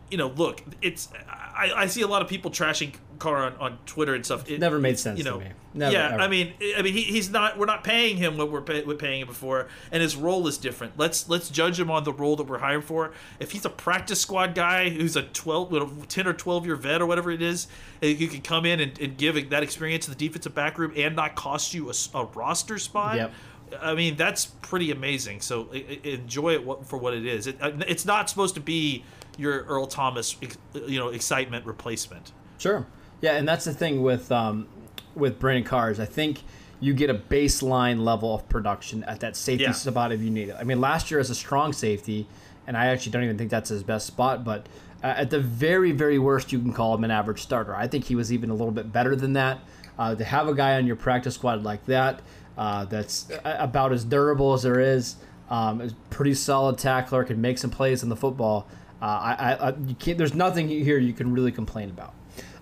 you 0.10 0.18
know, 0.18 0.28
look, 0.28 0.62
it's 0.82 1.10
I, 1.56 1.72
I 1.74 1.86
see 1.88 2.02
a 2.02 2.08
lot 2.08 2.22
of 2.22 2.28
people 2.28 2.52
trashing 2.52 2.96
Carr 3.20 3.38
on, 3.38 3.56
on 3.58 3.78
Twitter 3.86 4.14
and 4.14 4.26
stuff. 4.26 4.50
It 4.50 4.60
Never 4.60 4.80
made 4.80 5.00
sense 5.00 5.18
you 5.18 5.24
to 5.24 5.30
know, 5.32 5.40
me. 5.40 5.48
Never, 5.74 5.94
yeah, 5.94 6.14
ever. 6.14 6.22
I 6.22 6.28
mean, 6.28 6.54
I 6.78 6.82
mean, 6.82 6.94
he, 6.94 7.02
he's 7.02 7.30
not. 7.30 7.58
We're 7.58 7.66
not 7.66 7.84
paying 7.84 8.18
him 8.18 8.38
what 8.38 8.52
we're, 8.52 8.62
pay, 8.62 8.84
we're 8.84 8.96
paying 8.96 9.22
him 9.22 9.28
before, 9.28 9.68
and 9.92 10.04
his 10.04 10.16
role 10.16 10.48
is 10.48 10.58
different. 10.58 10.94
Let's 10.98 11.30
let's 11.30 11.50
judge 11.50 11.80
him 11.80 11.90
on 11.90 12.04
the 12.04 12.14
role 12.14 12.36
that 12.36 12.44
we're 12.44 12.60
hiring 12.60 12.82
for. 12.82 13.14
If 13.40 13.52
he's 13.52 13.66
a 13.66 13.70
practice 13.70 14.20
squad 14.20 14.56
guy 14.56 14.90
who's 14.90 15.16
a 15.16 15.24
12, 15.24 15.72
you 15.72 16.06
10 16.08 16.28
or 16.28 16.34
twelve 16.34 16.66
year 16.66 16.76
vet 16.76 17.02
or 17.02 17.06
whatever 17.06 17.32
it 17.32 17.42
is, 17.42 17.68
eh, 18.02 18.08
you 18.08 18.28
can 18.28 18.42
come 18.42 18.66
in 18.66 18.80
and, 18.80 19.00
and 19.00 19.18
give 19.18 19.50
that 19.50 19.64
experience 19.64 20.06
to 20.06 20.12
the 20.12 20.18
defensive 20.18 20.54
back 20.54 20.78
room 20.78 20.94
and 20.96 21.16
not 21.16 21.36
cost 21.36 21.74
you 21.74 21.90
a 21.90 22.26
roster 22.26 22.78
spot. 22.78 23.16
Yep. 23.16 23.34
I 23.82 23.94
mean, 23.96 24.16
that's 24.16 24.46
pretty 24.46 24.92
amazing. 24.92 25.42
So 25.42 25.70
enjoy 25.72 26.56
it 26.56 26.86
for 26.86 26.98
what 26.98 27.14
it 27.14 27.26
is. 27.26 27.48
It, 27.48 27.58
uh, 27.62 27.72
it's 27.88 28.06
not 28.06 28.30
supposed 28.30 28.56
to 28.56 28.62
be 28.62 29.04
your 29.38 29.64
Earl 29.64 29.88
Thomas, 29.88 30.36
you 30.74 31.00
know, 31.00 31.10
excitement 31.10 31.66
replacement. 31.66 32.32
Sure. 32.60 32.86
Yeah, 33.22 33.36
and 33.36 33.48
that's 33.48 33.66
the 33.66 33.74
thing 33.74 34.04
with 34.04 34.32
um, 34.32 34.68
with 35.16 35.40
Brandon 35.40 35.64
Carr 35.64 35.92
is 35.92 36.00
I 36.00 36.06
think 36.06 36.44
you 36.80 36.94
get 36.94 37.10
a 37.10 37.14
baseline 37.16 38.04
level 38.04 38.36
of 38.36 38.48
production 38.50 39.04
at 39.06 39.22
that 39.22 39.36
safety 39.36 39.64
Yeah. 39.64 39.72
spot 39.72 40.12
if 40.12 40.22
you 40.22 40.30
need 40.30 40.50
it. 40.50 40.56
I 40.60 40.64
mean, 40.64 40.82
last 40.82 41.10
year 41.10 41.20
as 41.20 41.30
a 41.30 41.36
strong 41.36 41.72
safety, 41.72 42.28
and 42.68 42.76
I 42.76 42.88
actually 42.88 43.14
don't 43.14 43.24
even 43.24 43.38
think 43.38 43.50
that's 43.50 43.70
his 43.70 43.84
best 43.84 44.06
spot, 44.06 44.44
but 44.44 44.68
uh, 45.02 45.08
at 45.08 45.30
the 45.30 45.40
very, 45.40 45.92
very 45.94 46.20
worst, 46.20 46.52
you 46.52 46.60
can 46.60 46.74
call 46.74 46.94
him 46.96 47.04
an 47.06 47.12
average 47.12 47.42
starter. 47.42 47.74
I 47.76 47.88
think 47.88 48.04
he 48.06 48.16
was 48.16 48.34
even 48.34 48.50
a 48.50 48.54
little 48.54 48.72
bit 48.72 48.92
better 48.92 49.16
than 49.16 49.34
that. 49.34 49.60
Uh, 49.98 50.16
to 50.16 50.24
have 50.24 50.48
a 50.48 50.54
guy 50.54 50.76
on 50.76 50.86
your 50.88 50.96
practice 50.96 51.36
squad 51.36 51.64
like 51.64 51.86
that, 51.86 52.22
uh, 52.58 52.86
that's 52.86 53.30
a- 53.30 53.58
about 53.64 53.92
as 53.92 54.04
durable 54.04 54.54
as 54.54 54.64
there 54.64 54.80
is, 54.80 55.16
um, 55.50 55.82
is 55.82 55.94
pretty 56.10 56.34
solid 56.34 56.78
tackler, 56.78 57.24
can 57.24 57.42
make 57.42 57.58
some 57.58 57.70
plays 57.70 58.04
in 58.04 58.10
the 58.10 58.16
football. 58.16 58.68
Uh, 59.02 59.06
I, 59.06 59.54
I, 59.60 59.70
you 59.86 59.96
can't. 59.96 60.18
There's 60.18 60.34
nothing 60.34 60.70
here 60.70 60.98
you 60.98 61.14
can 61.14 61.34
really 61.34 61.52
complain 61.52 61.90
about. 61.90 62.14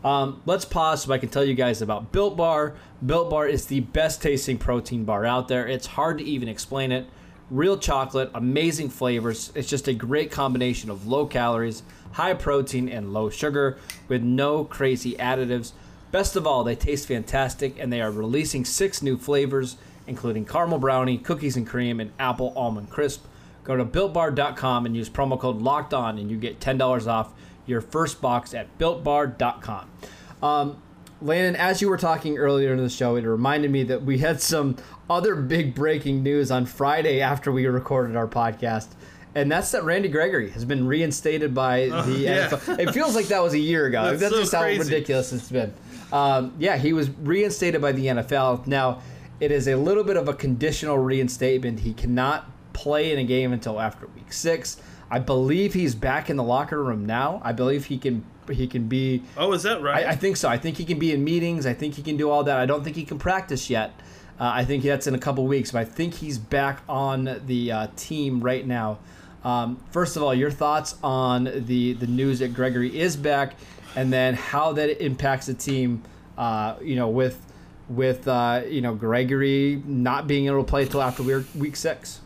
Um, 0.04 0.42
let's 0.48 0.66
pause 0.66 1.04
so 1.04 1.14
I 1.14 1.20
can 1.20 1.30
tell 1.30 1.44
you 1.44 1.54
guys 1.54 1.82
about 1.84 2.12
Built 2.12 2.36
Bar. 2.36 2.76
Built 3.06 3.30
Bar 3.30 3.48
is 3.48 3.68
the 3.68 3.82
best 3.82 4.22
tasting 4.22 4.58
protein 4.58 5.06
bar 5.06 5.26
out 5.26 5.48
there. 5.48 5.68
It's 5.68 5.86
hard 5.86 6.18
to 6.18 6.24
even 6.24 6.50
explain 6.50 6.92
it. 6.92 7.06
Real 7.52 7.78
chocolate, 7.78 8.32
amazing 8.34 8.90
flavors. 8.90 9.52
It's 9.54 9.70
just 9.70 9.88
a 9.88 9.94
great 9.94 10.32
combination 10.32 10.90
of 10.90 11.06
low 11.06 11.28
calories, 11.28 11.84
high 12.14 12.34
protein, 12.34 12.90
and 12.90 13.14
low 13.14 13.30
sugar 13.30 13.78
with 14.08 14.24
no 14.24 14.64
crazy 14.64 15.14
additives. 15.16 15.74
Best 16.12 16.36
of 16.36 16.46
all, 16.46 16.64
they 16.64 16.76
taste 16.76 17.08
fantastic 17.08 17.80
and 17.80 17.92
they 17.92 18.02
are 18.02 18.12
releasing 18.12 18.66
six 18.66 19.02
new 19.02 19.18
flavors, 19.18 19.78
including 20.08 20.46
caramel 20.46 20.80
brownie, 20.80 21.18
cookies 21.18 21.56
and 21.56 21.66
cream, 21.66 22.00
and 22.00 22.12
apple 22.20 22.54
almond 22.56 22.90
crisp. 22.90 23.26
Go 23.64 23.78
to 23.78 23.86
builtbar.com 23.86 24.86
and 24.86 24.96
use 24.96 25.10
promo 25.10 25.40
code 25.40 25.62
locked 25.62 25.94
on 25.94 26.18
and 26.18 26.30
you 26.30 26.38
get 26.38 26.60
$10 26.60 27.08
off 27.08 27.34
your 27.66 27.82
first 27.82 28.22
box 28.22 28.54
at 28.54 28.78
builtbar.com. 28.78 29.90
Um, 30.42 30.82
Landon, 31.22 31.56
as 31.56 31.82
you 31.82 31.90
were 31.90 31.98
talking 31.98 32.38
earlier 32.38 32.74
in 32.74 32.80
the 32.80 32.90
show, 32.90 33.16
it 33.16 33.24
reminded 33.24 33.70
me 33.70 33.84
that 33.84 34.04
we 34.04 34.18
had 34.18 34.42
some 34.42 34.76
other 35.10 35.36
big 35.36 35.76
breaking 35.76 36.24
news 36.24 36.50
on 36.50 36.66
Friday 36.66 37.22
after 37.22 37.52
we 37.52 37.68
recorded 37.68 38.16
our 38.16 38.28
podcast. 38.28 38.88
And 39.36 39.50
that's 39.50 39.72
that 39.72 39.84
Randy 39.84 40.10
Gregory 40.10 40.50
has 40.50 40.66
been 40.66 40.86
reinstated 40.86 41.54
by 41.54 41.88
the 41.88 42.18
yeah. 42.18 42.50
NFL. 42.50 42.80
It 42.80 42.92
feels 42.92 43.16
like 43.16 43.28
that 43.28 43.42
was 43.42 43.54
a 43.54 43.60
year 43.60 43.86
ago. 43.86 44.04
That's 44.04 44.20
That's, 44.20 44.34
so 44.34 44.40
just 44.42 44.52
how 44.54 44.62
crazy. 44.62 44.84
ridiculous 44.84 45.32
it's 45.32 45.50
been. 45.50 45.74
Um, 46.12 46.54
yeah, 46.60 46.78
he 46.78 46.94
was 46.94 47.10
reinstated 47.10 47.82
by 47.82 47.92
the 47.92 48.08
NFL. 48.08 48.68
Now, 48.68 49.02
it 49.40 49.52
is 49.52 49.68
a 49.68 49.76
little 49.76 50.04
bit 50.04 50.18
of 50.18 50.28
a 50.28 50.34
conditional 50.34 50.98
reinstatement. 50.98 51.80
He 51.80 51.94
cannot 51.94 52.50
play 52.74 53.12
in 53.12 53.20
a 53.20 53.24
game 53.24 53.54
until 53.54 53.80
after 53.80 54.08
week 54.08 54.32
six. 54.32 54.78
I 55.10 55.20
believe 55.20 55.74
he's 55.74 55.96
back 55.96 56.30
in 56.30 56.38
the 56.38 56.44
locker 56.44 56.82
room 56.82 57.06
now. 57.06 57.42
I 57.44 57.52
believe 57.52 57.86
he 57.86 57.98
can 57.98 58.24
he 58.50 58.68
can 58.68 58.88
be. 58.88 59.24
Oh, 59.38 59.54
is 59.54 59.64
that 59.64 59.82
right? 59.82 60.06
I, 60.06 60.12
I 60.12 60.16
think 60.16 60.38
so. 60.38 60.50
I 60.50 60.58
think 60.58 60.78
he 60.78 60.86
can 60.86 61.00
be 61.00 61.12
in 61.12 61.24
meetings. 61.24 61.66
I 61.66 61.74
think 61.74 61.96
he 61.96 62.02
can 62.02 62.18
do 62.18 62.30
all 62.30 62.44
that. 62.46 62.58
I 62.58 62.66
don't 62.66 62.84
think 62.84 62.96
he 62.96 63.04
can 63.04 63.20
practice 63.20 63.70
yet. 63.70 63.94
Uh, 64.40 64.52
I 64.56 64.66
think 64.66 64.84
that's 64.84 65.08
in 65.08 65.14
a 65.14 65.20
couple 65.20 65.46
weeks, 65.46 65.72
but 65.72 65.80
I 65.80 65.86
think 65.86 66.16
he's 66.16 66.38
back 66.38 66.82
on 66.90 67.42
the 67.46 67.72
uh, 67.72 67.88
team 67.96 68.42
right 68.42 68.66
now. 68.66 69.00
Um, 69.44 69.84
first 69.92 70.16
of 70.18 70.24
all, 70.24 70.34
your 70.34 70.52
thoughts 70.52 70.96
on 71.04 71.44
the 71.44 71.94
the 71.94 72.08
news 72.08 72.40
that 72.40 72.54
Gregory 72.54 73.00
is 73.00 73.16
back, 73.16 73.56
and 73.96 74.12
then 74.12 74.34
how 74.36 74.74
that 74.74 75.04
impacts 75.04 75.48
the 75.48 75.54
team. 75.54 76.04
Uh, 76.38 76.76
you 76.82 76.96
know, 76.96 77.10
with 77.10 77.46
with 77.90 78.28
uh, 78.28 78.62
you 78.68 78.82
know 78.82 78.96
Gregory 78.96 79.82
not 79.86 80.28
being 80.28 80.46
able 80.48 80.64
to 80.64 80.70
play 80.70 80.84
until 80.84 81.02
after 81.02 81.24
week 81.24 81.46
week 81.56 81.76
six. 81.76 82.22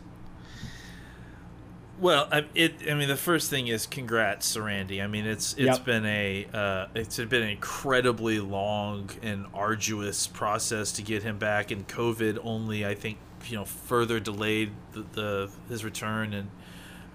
Well, 1.98 2.28
I, 2.30 2.44
it. 2.54 2.74
I 2.90 2.94
mean, 2.94 3.08
the 3.08 3.16
first 3.16 3.48
thing 3.48 3.68
is 3.68 3.86
congrats, 3.86 4.56
Randy. 4.56 5.00
I 5.00 5.06
mean, 5.06 5.24
it's 5.26 5.54
it's 5.54 5.78
Yep. 5.78 5.84
been 5.84 6.04
a 6.06 6.46
uh, 6.52 6.86
it's 6.94 7.16
been 7.16 7.42
an 7.42 7.48
incredibly 7.48 8.38
long 8.38 9.10
and 9.22 9.46
arduous 9.54 10.26
process 10.26 10.92
to 10.92 11.02
get 11.02 11.22
him 11.22 11.38
back, 11.38 11.70
and 11.70 11.88
COVID 11.88 12.38
only, 12.44 12.84
I 12.84 12.94
think, 12.94 13.16
you 13.46 13.56
know, 13.56 13.64
further 13.64 14.20
delayed 14.20 14.72
the, 14.92 15.04
the 15.14 15.50
his 15.70 15.84
return, 15.84 16.34
and 16.34 16.50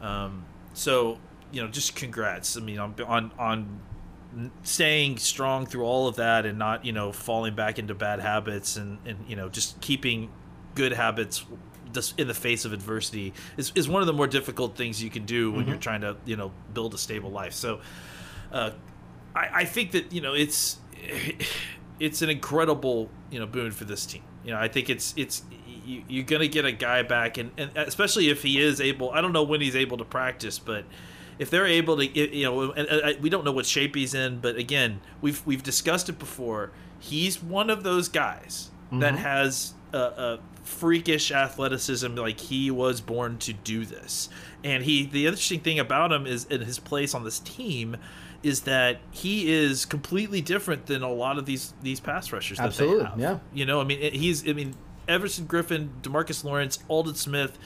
um, 0.01 0.45
so 0.73 1.19
you 1.51 1.61
know, 1.61 1.67
just 1.67 1.95
congrats. 1.95 2.57
I 2.57 2.61
mean, 2.61 2.79
on 2.79 2.95
on 3.05 3.31
on 3.37 3.79
staying 4.63 5.17
strong 5.17 5.65
through 5.65 5.83
all 5.83 6.07
of 6.07 6.15
that, 6.17 6.45
and 6.45 6.57
not 6.57 6.85
you 6.85 6.91
know 6.91 7.11
falling 7.11 7.55
back 7.55 7.79
into 7.79 7.93
bad 7.93 8.19
habits, 8.19 8.77
and 8.77 8.99
and 9.05 9.17
you 9.27 9.35
know 9.35 9.49
just 9.49 9.79
keeping 9.81 10.31
good 10.75 10.93
habits 10.93 11.45
just 11.93 12.17
in 12.17 12.27
the 12.27 12.33
face 12.33 12.63
of 12.63 12.71
adversity 12.71 13.33
is, 13.57 13.73
is 13.75 13.89
one 13.89 14.01
of 14.01 14.07
the 14.07 14.13
more 14.13 14.27
difficult 14.27 14.77
things 14.77 15.03
you 15.03 15.09
can 15.09 15.25
do 15.25 15.51
when 15.51 15.67
you're 15.67 15.75
trying 15.75 15.99
to 16.01 16.15
you 16.25 16.35
know 16.35 16.51
build 16.73 16.93
a 16.93 16.97
stable 16.97 17.31
life. 17.31 17.53
So 17.53 17.81
uh, 18.51 18.71
I, 19.35 19.49
I 19.53 19.65
think 19.65 19.91
that 19.91 20.13
you 20.13 20.21
know 20.21 20.33
it's 20.33 20.79
it's 21.99 22.21
an 22.21 22.29
incredible 22.29 23.09
you 23.29 23.39
know 23.39 23.45
boon 23.45 23.71
for 23.71 23.85
this 23.85 24.05
team. 24.05 24.23
You 24.43 24.51
know 24.51 24.59
i 24.59 24.67
think 24.67 24.89
it's 24.89 25.13
it's 25.17 25.43
you, 25.85 26.03
you're 26.07 26.25
gonna 26.25 26.47
get 26.47 26.65
a 26.65 26.71
guy 26.71 27.03
back 27.03 27.37
and, 27.37 27.51
and 27.57 27.71
especially 27.75 28.29
if 28.29 28.41
he 28.41 28.59
is 28.59 28.81
able 28.81 29.11
i 29.11 29.21
don't 29.21 29.33
know 29.33 29.43
when 29.43 29.61
he's 29.61 29.75
able 29.75 29.97
to 29.97 30.05
practice 30.05 30.57
but 30.57 30.85
if 31.41 31.49
they're 31.49 31.65
able 31.65 31.97
to 31.97 32.05
you 32.05 32.43
know 32.45 32.71
and, 32.71 32.87
I- 32.87 33.17
we 33.19 33.29
don't 33.29 33.43
know 33.43 33.51
what 33.51 33.65
shape 33.65 33.95
he's 33.95 34.13
in 34.13 34.39
but 34.39 34.55
again 34.55 35.01
we've 35.21 35.45
we've 35.45 35.63
discussed 35.63 36.07
it 36.07 36.19
before 36.19 36.71
he's 36.99 37.41
one 37.41 37.69
of 37.71 37.83
those 37.83 38.07
guys 38.07 38.69
that 38.91 39.13
mm-hmm. 39.13 39.23
has 39.23 39.73
a, 39.91 39.97
a 39.97 40.39
freakish 40.63 41.31
athleticism 41.31 42.13
like 42.15 42.39
he 42.39 42.69
was 42.69 43.01
born 43.01 43.39
to 43.39 43.53
do 43.53 43.85
this 43.85 44.29
and 44.63 44.83
he 44.83 45.05
the 45.07 45.25
interesting 45.25 45.59
thing 45.59 45.79
about 45.79 46.11
him 46.11 46.27
is 46.27 46.45
in 46.45 46.61
his 46.61 46.77
place 46.77 47.15
on 47.15 47.23
this 47.23 47.39
team 47.39 47.97
is 48.43 48.61
that 48.61 48.99
he 49.09 49.51
is 49.51 49.85
completely 49.85 50.41
different 50.41 50.85
than 50.85 51.01
a 51.01 51.11
lot 51.11 51.39
of 51.39 51.47
these 51.47 51.73
these 51.81 51.99
pass 51.99 52.31
rushers 52.31 52.59
that 52.59 52.67
Absolutely, 52.67 52.99
they 52.99 53.09
have. 53.09 53.19
yeah. 53.19 53.39
you 53.51 53.65
know 53.65 53.81
i 53.81 53.83
mean 53.83 54.13
he's 54.13 54.47
i 54.47 54.53
mean 54.53 54.75
everson 55.07 55.47
griffen 55.47 55.89
demarcus 56.03 56.43
lawrence 56.43 56.77
aldon 56.87 57.15
smith 57.15 57.57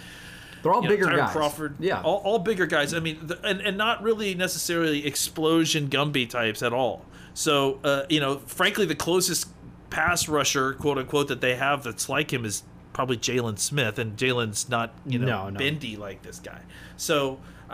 They're 0.66 0.74
all 0.74 0.82
know, 0.82 0.90
bigger 0.90 1.06
Tyrone 1.06 1.20
guys. 1.20 1.32
Crawford, 1.32 1.76
Yeah. 1.80 2.02
all, 2.02 2.18
all 2.26 2.40
bigger 2.40 2.66
guys. 2.66 2.94
I 2.94 3.00
mean, 3.00 3.20
the, 3.22 3.40
and 3.46 3.62
and 3.62 3.78
not 3.78 4.02
really 4.02 4.34
necessarily 4.34 5.06
explosion 5.06 5.88
Gumby 5.90 6.28
types 6.28 6.64
at 6.64 6.74
all. 6.74 7.06
So, 7.36 7.80
uh, 7.84 8.04
you 8.10 8.20
know, 8.20 8.40
frankly, 8.40 8.86
the 8.88 8.96
closest 8.96 9.48
pass 9.92 10.28
rusher, 10.28 10.74
quote 10.74 10.98
unquote, 10.98 11.28
that 11.28 11.40
they 11.42 11.56
have 11.56 11.84
that's 11.84 12.10
like 12.10 12.34
him 12.34 12.46
is 12.46 12.64
probably 12.94 13.18
Jaylon 13.18 13.60
Smith, 13.60 14.00
and 14.00 14.18
Jaylon's 14.18 14.68
not 14.68 14.94
you 15.06 15.20
know 15.20 15.28
No, 15.28 15.50
no. 15.50 15.60
bendy 15.60 15.96
like 15.98 16.24
this 16.24 16.40
guy. 16.40 16.62
So. 16.98 17.40
I, 17.68 17.74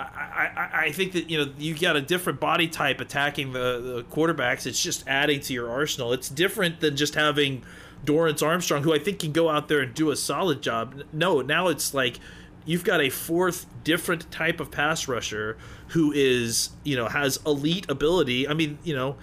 I, 0.55 0.69
I 0.85 0.91
think 0.93 1.11
that 1.11 1.29
you 1.29 1.37
know 1.37 1.51
you 1.57 1.77
got 1.77 1.97
a 1.97 2.01
different 2.01 2.39
body 2.39 2.69
type 2.69 3.01
attacking 3.01 3.51
the, 3.51 3.81
the 3.81 4.05
quarterbacks. 4.09 4.65
It's 4.65 4.81
just 4.81 5.05
adding 5.05 5.41
to 5.41 5.53
your 5.53 5.69
arsenal. 5.69 6.13
It's 6.13 6.29
different 6.29 6.79
than 6.79 6.95
just 6.95 7.13
having 7.15 7.63
Dorance 8.05 8.41
Armstrong, 8.41 8.83
who 8.83 8.93
I 8.93 8.99
think 8.99 9.19
can 9.19 9.33
go 9.33 9.49
out 9.49 9.67
there 9.67 9.81
and 9.81 9.93
do 9.93 10.09
a 10.09 10.15
solid 10.15 10.61
job. 10.61 11.03
No, 11.11 11.41
now 11.41 11.67
it's 11.67 11.93
like 11.93 12.19
you've 12.65 12.83
got 12.83 13.01
a 13.01 13.09
fourth 13.09 13.65
different 13.83 14.29
type 14.31 14.59
of 14.59 14.71
pass 14.71 15.07
rusher 15.07 15.57
who 15.89 16.11
is 16.11 16.69
you 16.83 16.95
know 16.95 17.07
has 17.07 17.39
elite 17.45 17.89
ability 17.89 18.47
i 18.47 18.53
mean 18.53 18.77
you 18.83 18.95
know 18.95 19.15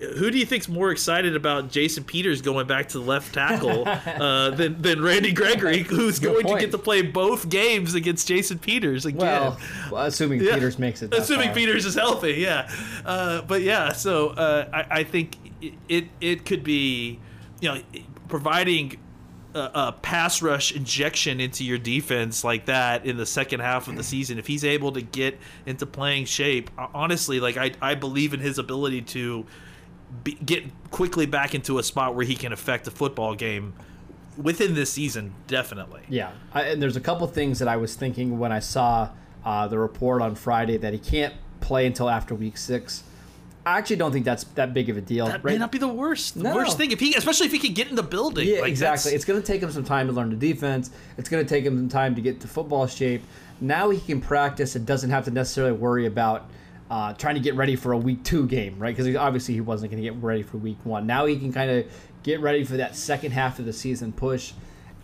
who 0.00 0.30
do 0.30 0.38
you 0.38 0.44
think's 0.44 0.68
more 0.68 0.90
excited 0.90 1.34
about 1.34 1.70
Jason 1.70 2.04
Peters 2.04 2.42
going 2.42 2.66
back 2.66 2.88
to 2.88 2.98
the 2.98 3.04
left 3.04 3.32
tackle 3.34 3.86
uh, 3.88 4.50
than 4.50 4.80
than 4.82 5.00
Randy 5.00 5.32
Gregory, 5.32 5.78
who's 5.82 6.18
Good 6.18 6.44
going 6.44 6.56
to 6.56 6.60
get 6.60 6.70
to 6.72 6.78
play 6.78 7.02
both 7.02 7.48
games 7.48 7.94
against 7.94 8.28
Jason 8.28 8.58
Peters 8.58 9.06
again? 9.06 9.20
Well, 9.20 9.58
well, 9.90 10.04
assuming 10.06 10.42
Yeah. 10.42 10.54
Peters 10.54 10.78
makes 10.78 11.02
it. 11.02 11.14
Assuming 11.14 11.46
far. 11.46 11.54
Peters 11.54 11.86
is 11.86 11.94
healthy, 11.94 12.34
yeah. 12.34 12.70
Uh, 13.06 13.42
but 13.42 13.62
yeah, 13.62 13.92
so 13.92 14.30
uh, 14.30 14.68
I, 14.72 15.00
I 15.00 15.04
think 15.04 15.36
it, 15.62 15.74
it 15.88 16.04
it 16.20 16.44
could 16.44 16.64
be, 16.64 17.18
you 17.60 17.72
know, 17.72 17.80
providing 18.28 18.98
a, 19.58 19.92
pass 19.92 20.42
rush 20.42 20.72
injection 20.72 21.40
into 21.40 21.64
your 21.64 21.78
defense 21.78 22.44
like 22.44 22.66
that 22.66 23.04
in 23.04 23.16
the 23.16 23.26
second 23.26 23.60
half 23.60 23.88
of 23.88 23.96
the 23.96 24.02
season. 24.02 24.38
If 24.38 24.46
he's 24.46 24.64
able 24.64 24.92
to 24.92 25.02
get 25.02 25.38
into 25.66 25.86
playing 25.86 26.26
shape, 26.26 26.70
honestly, 26.94 27.40
like 27.40 27.56
I 27.56 27.72
I 27.80 27.94
believe 27.94 28.34
in 28.34 28.40
his 28.40 28.58
ability 28.58 29.02
to 29.02 29.46
be, 30.24 30.34
get 30.34 30.64
quickly 30.90 31.26
back 31.26 31.54
into 31.54 31.78
a 31.78 31.82
spot 31.82 32.14
where 32.14 32.24
he 32.24 32.34
can 32.34 32.52
affect 32.52 32.86
a 32.86 32.90
football 32.90 33.34
game 33.34 33.74
within 34.36 34.74
this 34.74 34.92
season, 34.92 35.34
definitely. 35.46 36.02
Yeah, 36.08 36.32
I, 36.52 36.62
and 36.62 36.80
there's 36.80 36.96
a 36.96 37.00
couple 37.00 37.26
things 37.26 37.58
that 37.58 37.68
I 37.68 37.76
was 37.76 37.94
thinking 37.94 38.38
when 38.38 38.52
I 38.52 38.60
saw 38.60 39.10
uh, 39.44 39.68
the 39.68 39.78
report 39.78 40.22
on 40.22 40.34
Friday 40.34 40.76
that 40.78 40.92
he 40.92 40.98
can't 40.98 41.34
play 41.60 41.86
until 41.86 42.08
after 42.08 42.34
week 42.34 42.56
six. 42.56 43.02
I 43.66 43.78
actually 43.78 43.96
don't 43.96 44.12
think 44.12 44.24
that's 44.24 44.44
that 44.44 44.72
big 44.72 44.88
of 44.88 44.96
a 44.96 45.00
deal. 45.00 45.26
That 45.26 45.44
right? 45.44 45.52
may 45.52 45.58
not 45.58 45.70
be 45.70 45.78
the 45.78 45.88
worst 45.88 46.36
No. 46.36 46.54
worst 46.54 46.78
thing 46.78 46.90
if 46.90 47.00
he, 47.00 47.14
especially 47.14 47.46
if 47.46 47.52
he 47.52 47.58
could 47.58 47.74
get 47.74 47.88
in 47.88 47.96
the 47.96 48.02
building. 48.02 48.48
Yeah, 48.48 48.60
Like, 48.60 48.70
exactly. 48.70 49.12
It's 49.12 49.24
going 49.24 49.40
to 49.40 49.46
take 49.46 49.62
him 49.62 49.70
some 49.70 49.84
time 49.84 50.06
to 50.06 50.12
learn 50.12 50.30
the 50.30 50.36
defense. 50.36 50.90
It's 51.18 51.28
going 51.28 51.44
to 51.44 51.48
take 51.48 51.64
him 51.64 51.76
some 51.76 51.88
time 51.88 52.14
to 52.14 52.20
get 52.22 52.40
to 52.40 52.48
football 52.48 52.86
shape. 52.86 53.22
Now 53.60 53.90
he 53.90 54.00
can 54.00 54.20
practice 54.20 54.76
and 54.76 54.86
doesn't 54.86 55.10
have 55.10 55.24
to 55.24 55.30
necessarily 55.30 55.72
worry 55.72 56.06
about 56.06 56.48
uh, 56.90 57.12
trying 57.14 57.34
to 57.34 57.40
get 57.40 57.54
ready 57.54 57.76
for 57.76 57.92
a 57.92 57.98
week 57.98 58.22
two 58.24 58.46
game, 58.46 58.78
right? 58.78 58.96
Because 58.96 59.14
obviously 59.16 59.54
he 59.54 59.60
wasn't 59.60 59.90
going 59.90 60.02
to 60.02 60.08
get 60.10 60.22
ready 60.22 60.42
for 60.42 60.56
week 60.56 60.78
one. 60.84 61.06
Now 61.06 61.26
he 61.26 61.38
can 61.38 61.52
kind 61.52 61.70
of 61.70 61.86
get 62.22 62.40
ready 62.40 62.64
for 62.64 62.76
that 62.78 62.96
second 62.96 63.32
half 63.32 63.58
of 63.58 63.66
the 63.66 63.72
season 63.72 64.12
push. 64.12 64.52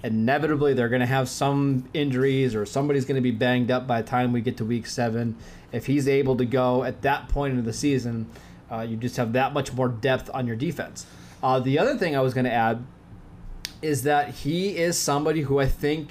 Inevitably, 0.04 0.74
they're 0.74 0.90
going 0.90 1.00
to 1.00 1.06
have 1.06 1.28
some 1.30 1.88
injuries 1.94 2.54
or 2.54 2.66
somebody's 2.66 3.06
going 3.06 3.16
to 3.16 3.22
be 3.22 3.30
banged 3.30 3.70
up 3.70 3.86
by 3.86 4.02
the 4.02 4.06
time 4.08 4.32
we 4.32 4.42
get 4.42 4.58
to 4.58 4.64
week 4.64 4.86
seven. 4.86 5.34
If 5.72 5.86
he's 5.86 6.06
able 6.06 6.36
to 6.36 6.44
go 6.44 6.84
at 6.84 7.02
that 7.02 7.28
point 7.28 7.58
of 7.58 7.64
the 7.64 7.72
season, 7.72 8.26
uh, 8.70 8.82
you 8.82 8.96
just 8.98 9.16
have 9.16 9.32
that 9.32 9.54
much 9.54 9.72
more 9.72 9.88
depth 9.88 10.30
on 10.34 10.46
your 10.46 10.56
defense. 10.56 11.06
Uh, 11.42 11.58
the 11.58 11.78
other 11.78 11.96
thing 11.96 12.14
I 12.14 12.20
was 12.20 12.34
going 12.34 12.44
to 12.44 12.52
add 12.52 12.84
is 13.80 14.02
that 14.02 14.28
he 14.30 14.76
is 14.76 14.98
somebody 14.98 15.40
who 15.40 15.58
I 15.58 15.66
think 15.66 16.10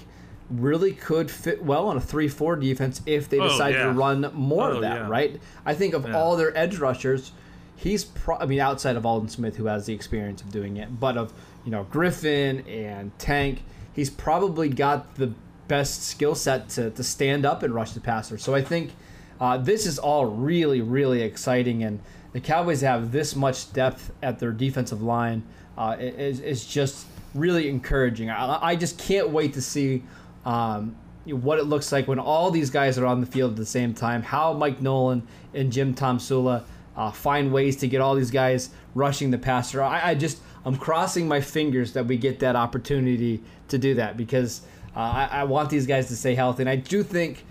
really 0.49 0.93
could 0.93 1.29
fit 1.32 1.63
well 1.63 1.88
on 1.88 1.95
a 1.95 2.01
3-4 2.01 2.60
defense 2.60 2.99
if 3.06 3.29
they 3.29 3.39
Oh, 3.39 3.47
decide 3.47 3.75
yeah. 3.75 3.84
to 3.86 3.91
run 3.91 4.29
more 4.34 4.71
Oh, 4.71 4.75
of 4.75 4.82
that, 4.82 5.01
yeah. 5.01 5.08
right? 5.08 5.39
I 5.65 5.75
think 5.75 5.93
of 5.93 6.08
Yeah. 6.08 6.17
all 6.17 6.36
their 6.36 6.56
edge 6.58 6.77
rushers, 6.79 7.32
he's 7.75 8.06
pro- 8.06 8.38
I 8.38 8.45
mean 8.47 8.60
outside 8.60 8.95
of 8.95 9.06
Aldon 9.06 9.29
Smith 9.29 9.56
who 9.56 9.65
has 9.67 9.86
the 9.86 9.93
experience 9.93 10.41
of 10.41 10.51
doing 10.51 10.77
it, 10.77 10.99
but 10.99 11.15
of, 11.15 11.32
you 11.63 11.71
know, 11.71 11.86
Griffen 11.91 12.67
and 12.67 13.17
Tank, 13.17 13.63
he's 13.93 14.10
probably 14.10 14.69
got 14.69 15.15
the 15.15 15.34
best 15.67 16.03
skill 16.03 16.36
set 16.36 16.69
to, 16.69 16.89
to 16.91 17.03
stand 17.03 17.45
up 17.45 17.63
and 17.63 17.73
rush 17.73 17.91
the 17.91 18.01
passer. 18.01 18.38
So 18.38 18.53
I 18.53 18.62
think 18.62 18.91
uh, 19.39 19.58
this 19.58 19.86
is 19.86 19.97
all 19.97 20.25
really, 20.25 20.82
really 20.82 21.21
exciting, 21.21 21.84
and 21.84 21.99
the 22.34 22.39
Cowboys 22.39 22.82
have 22.82 23.12
this 23.12 23.36
much 23.36 23.71
depth 23.73 24.12
at 24.21 24.39
their 24.39 24.51
defensive 24.51 25.01
line 25.01 25.43
uh, 25.77 25.95
is, 25.99 26.39
is 26.39 26.65
just 26.65 27.06
really 27.34 27.69
encouraging. 27.69 28.29
I, 28.29 28.60
I 28.62 28.75
just 28.75 28.97
can't 28.99 29.29
wait 29.29 29.53
to 29.53 29.62
see 29.62 30.03
um, 30.45 30.95
what 31.25 31.60
it 31.60 31.63
looks 31.63 31.91
like 31.91 32.08
when 32.08 32.19
all 32.19 32.51
these 32.51 32.69
guys 32.69 32.97
are 32.97 33.06
on 33.06 33.21
the 33.21 33.27
field 33.27 33.51
at 33.51 33.58
the 33.58 33.65
same 33.65 33.93
time. 33.93 34.21
How 34.21 34.53
Mike 34.53 34.82
Nolan 34.82 35.25
and 35.53 35.71
Jim 35.71 35.95
Tomsula 35.95 36.63
uh, 36.95 37.12
find 37.12 37.51
ways 37.51 37.77
to 37.77 37.88
get 37.88 38.01
all 38.01 38.15
these 38.15 38.32
guys 38.32 38.69
rushing 38.93 39.32
the 39.32 39.38
passer. 39.38 39.82
I, 39.82 40.12
I 40.12 40.15
just 40.15 40.39
I'm 40.65 40.78
crossing 40.78 41.28
my 41.28 41.41
fingers 41.41 41.93
that 41.93 42.06
we 42.06 42.17
get 42.17 42.39
that 42.39 42.56
opportunity 42.56 43.41
to 43.67 43.78
do 43.78 43.95
that 43.95 44.17
because 44.17 44.62
uh, 44.95 44.99
I, 44.99 45.30
I 45.32 45.43
want 45.43 45.69
these 45.69 45.86
guys 45.88 46.08
to 46.08 46.15
stay 46.15 46.36
healthy, 46.36 46.63
and 46.63 46.69
I 46.69 46.76
do 46.78 47.04
think 47.04 47.45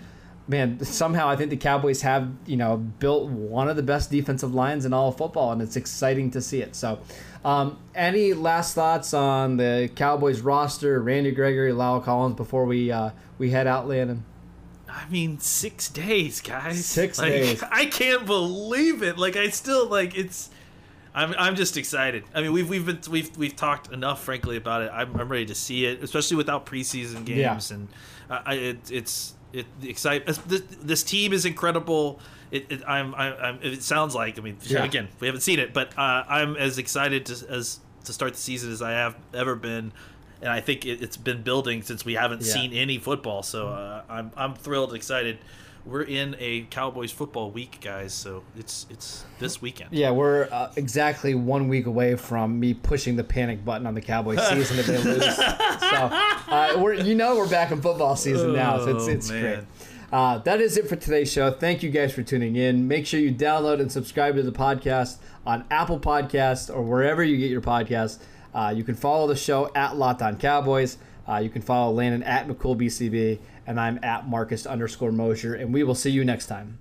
man, 0.47 0.83
somehow 0.83 1.29
I 1.29 1.35
think 1.35 1.49
the 1.49 1.57
Cowboys 1.57 2.01
have, 2.01 2.29
you 2.45 2.57
know, 2.57 2.77
built 2.77 3.29
one 3.29 3.69
of 3.69 3.75
the 3.75 3.83
best 3.83 4.11
defensive 4.11 4.53
lines 4.53 4.85
in 4.85 4.93
all 4.93 5.09
of 5.09 5.17
football, 5.17 5.51
and 5.51 5.61
it's 5.61 5.75
exciting 5.75 6.31
to 6.31 6.41
see 6.41 6.61
it. 6.61 6.75
So, 6.75 6.99
um, 7.45 7.77
any 7.95 8.33
last 8.33 8.75
thoughts 8.75 9.13
on 9.13 9.57
the 9.57 9.89
Cowboys 9.95 10.41
roster, 10.41 10.99
Randy 11.01 11.31
Gregory, 11.31 11.71
La'el 11.71 12.03
Collins, 12.03 12.35
before 12.35 12.65
we 12.65 12.91
uh, 12.91 13.11
we 13.37 13.51
head 13.51 13.67
out, 13.67 13.87
Landon? 13.87 14.25
I 14.89 15.09
mean, 15.09 15.39
six 15.39 15.89
days, 15.89 16.39
guys. 16.39 16.85
Six 16.85 17.17
Like, 17.17 17.31
days. 17.31 17.63
I 17.71 17.87
can't 17.87 18.25
believe 18.25 19.01
it. 19.01 19.17
Like 19.17 19.35
I 19.35 19.49
still 19.49 19.87
like 19.87 20.15
it's. 20.17 20.49
I'm, 21.15 21.33
I'm 21.37 21.55
just 21.55 21.77
excited. 21.77 22.23
I 22.33 22.41
mean, 22.41 22.53
we've 22.53 22.67
we've 22.67 22.85
been 22.85 22.99
we've 23.09 23.35
we've 23.37 23.55
talked 23.55 23.91
enough, 23.91 24.23
frankly, 24.23 24.57
about 24.57 24.81
it. 24.81 24.91
I'm, 24.93 25.15
I'm 25.19 25.29
ready 25.29 25.45
to 25.47 25.55
see 25.55 25.85
it, 25.85 26.01
especially 26.03 26.37
without 26.37 26.65
preseason 26.65 27.23
games, 27.25 27.69
Yeah. 27.69 27.75
and 27.77 27.87
uh, 28.29 28.41
I, 28.45 28.53
it, 28.55 28.91
it's 28.91 29.35
it 29.51 29.65
the 29.81 29.89
excite. 29.89 30.25
This, 30.25 30.63
this 30.81 31.03
team 31.03 31.31
is 31.33 31.45
incredible. 31.45 32.19
It, 32.51 32.71
it 32.71 32.81
I'm, 32.87 33.13
I'm 33.15 33.59
it 33.61 33.83
sounds 33.83 34.15
like 34.15 34.37
I 34.39 34.41
mean 34.41 34.57
Yeah. 34.63 34.83
again 34.83 35.07
we 35.19 35.27
haven't 35.27 35.41
seen 35.41 35.59
it, 35.59 35.73
but 35.73 35.95
uh, 35.97 36.23
I'm 36.27 36.55
as 36.55 36.77
excited 36.79 37.25
to, 37.27 37.33
as 37.49 37.79
to 38.05 38.13
start 38.13 38.33
the 38.33 38.39
season 38.39 38.71
as 38.71 38.81
I 38.81 38.91
have 38.91 39.15
ever 39.33 39.55
been. 39.55 39.91
And 40.41 40.51
I 40.51 40.59
think 40.59 40.85
it, 40.85 41.01
it's 41.01 41.15
been 41.15 41.41
building 41.41 41.83
since 41.83 42.03
we 42.03 42.15
haven't 42.15 42.41
Yeah. 42.41 42.53
seen 42.53 42.73
any 42.73 42.97
football. 42.97 43.43
So 43.43 43.67
uh, 43.69 44.01
I'm 44.09 44.31
I'm 44.35 44.55
thrilled, 44.55 44.93
excited. 44.95 45.37
We're 45.85 46.03
in 46.03 46.35
a 46.39 46.61
Cowboys 46.69 47.11
football 47.11 47.51
week, 47.51 47.79
guys. 47.81 48.13
So 48.13 48.43
it's 48.57 48.85
it's 48.89 49.25
this 49.39 49.61
weekend. 49.61 49.89
Yeah, 49.91 50.11
we're 50.11 50.47
uh, 50.51 50.71
exactly 50.77 51.35
one 51.35 51.67
week 51.67 51.87
away 51.87 52.15
from 52.15 52.57
me 52.59 52.73
pushing 52.73 53.17
the 53.17 53.23
panic 53.23 53.65
button 53.65 53.85
on 53.85 53.93
the 53.93 54.01
Cowboys 54.01 54.41
season 54.49 54.79
if 54.79 54.85
they 54.87 54.97
lose. 54.97 55.35
So, 55.35 55.43
uh, 55.43 56.75
we're 56.77 56.93
you 56.93 57.15
know 57.15 57.35
we're 57.35 57.49
back 57.49 57.71
in 57.71 57.81
football 57.81 58.15
season 58.15 58.53
now, 58.53 58.77
so 58.79 58.95
it's 58.95 59.07
Oh, 59.07 59.11
it's 59.11 59.29
man. 59.29 59.41
great. 59.41 59.59
Uh, 60.13 60.37
that 60.37 60.61
is 60.61 60.77
it 60.77 60.87
for 60.87 60.95
today's 60.95 61.31
show. 61.31 61.51
Thank 61.51 61.81
you 61.83 61.89
guys 61.89 62.13
for 62.13 62.21
tuning 62.23 62.55
in. 62.55 62.87
Make 62.87 63.05
sure 63.07 63.19
you 63.19 63.33
download 63.33 63.81
and 63.81 63.91
subscribe 63.91 64.35
to 64.35 64.43
the 64.43 64.51
podcast 64.51 65.17
on 65.45 65.65
Apple 65.71 65.99
Podcasts 65.99 66.73
or 66.73 66.81
wherever 66.83 67.23
you 67.23 67.35
get 67.37 67.49
your 67.49 67.61
podcasts. 67.61 68.19
Uh, 68.53 68.71
you 68.75 68.83
can 68.83 68.93
follow 68.95 69.25
the 69.27 69.35
show 69.35 69.71
at 69.75 69.97
Locked 69.97 70.21
On 70.21 70.37
Cowboys. 70.37 70.97
Uh, 71.27 71.37
you 71.37 71.49
can 71.49 71.61
follow 71.63 71.91
Landon 71.93 72.21
at 72.23 72.47
McCoolBCB, 72.47 73.39
and 73.65 73.79
I'm 73.79 73.99
at 74.03 74.27
Marcus 74.27 74.65
underscore 74.65 75.11
Mosher, 75.11 75.55
and 75.55 75.73
we 75.73 75.83
will 75.83 75.95
see 75.95 76.11
you 76.11 76.25
next 76.25 76.47
time. 76.47 76.79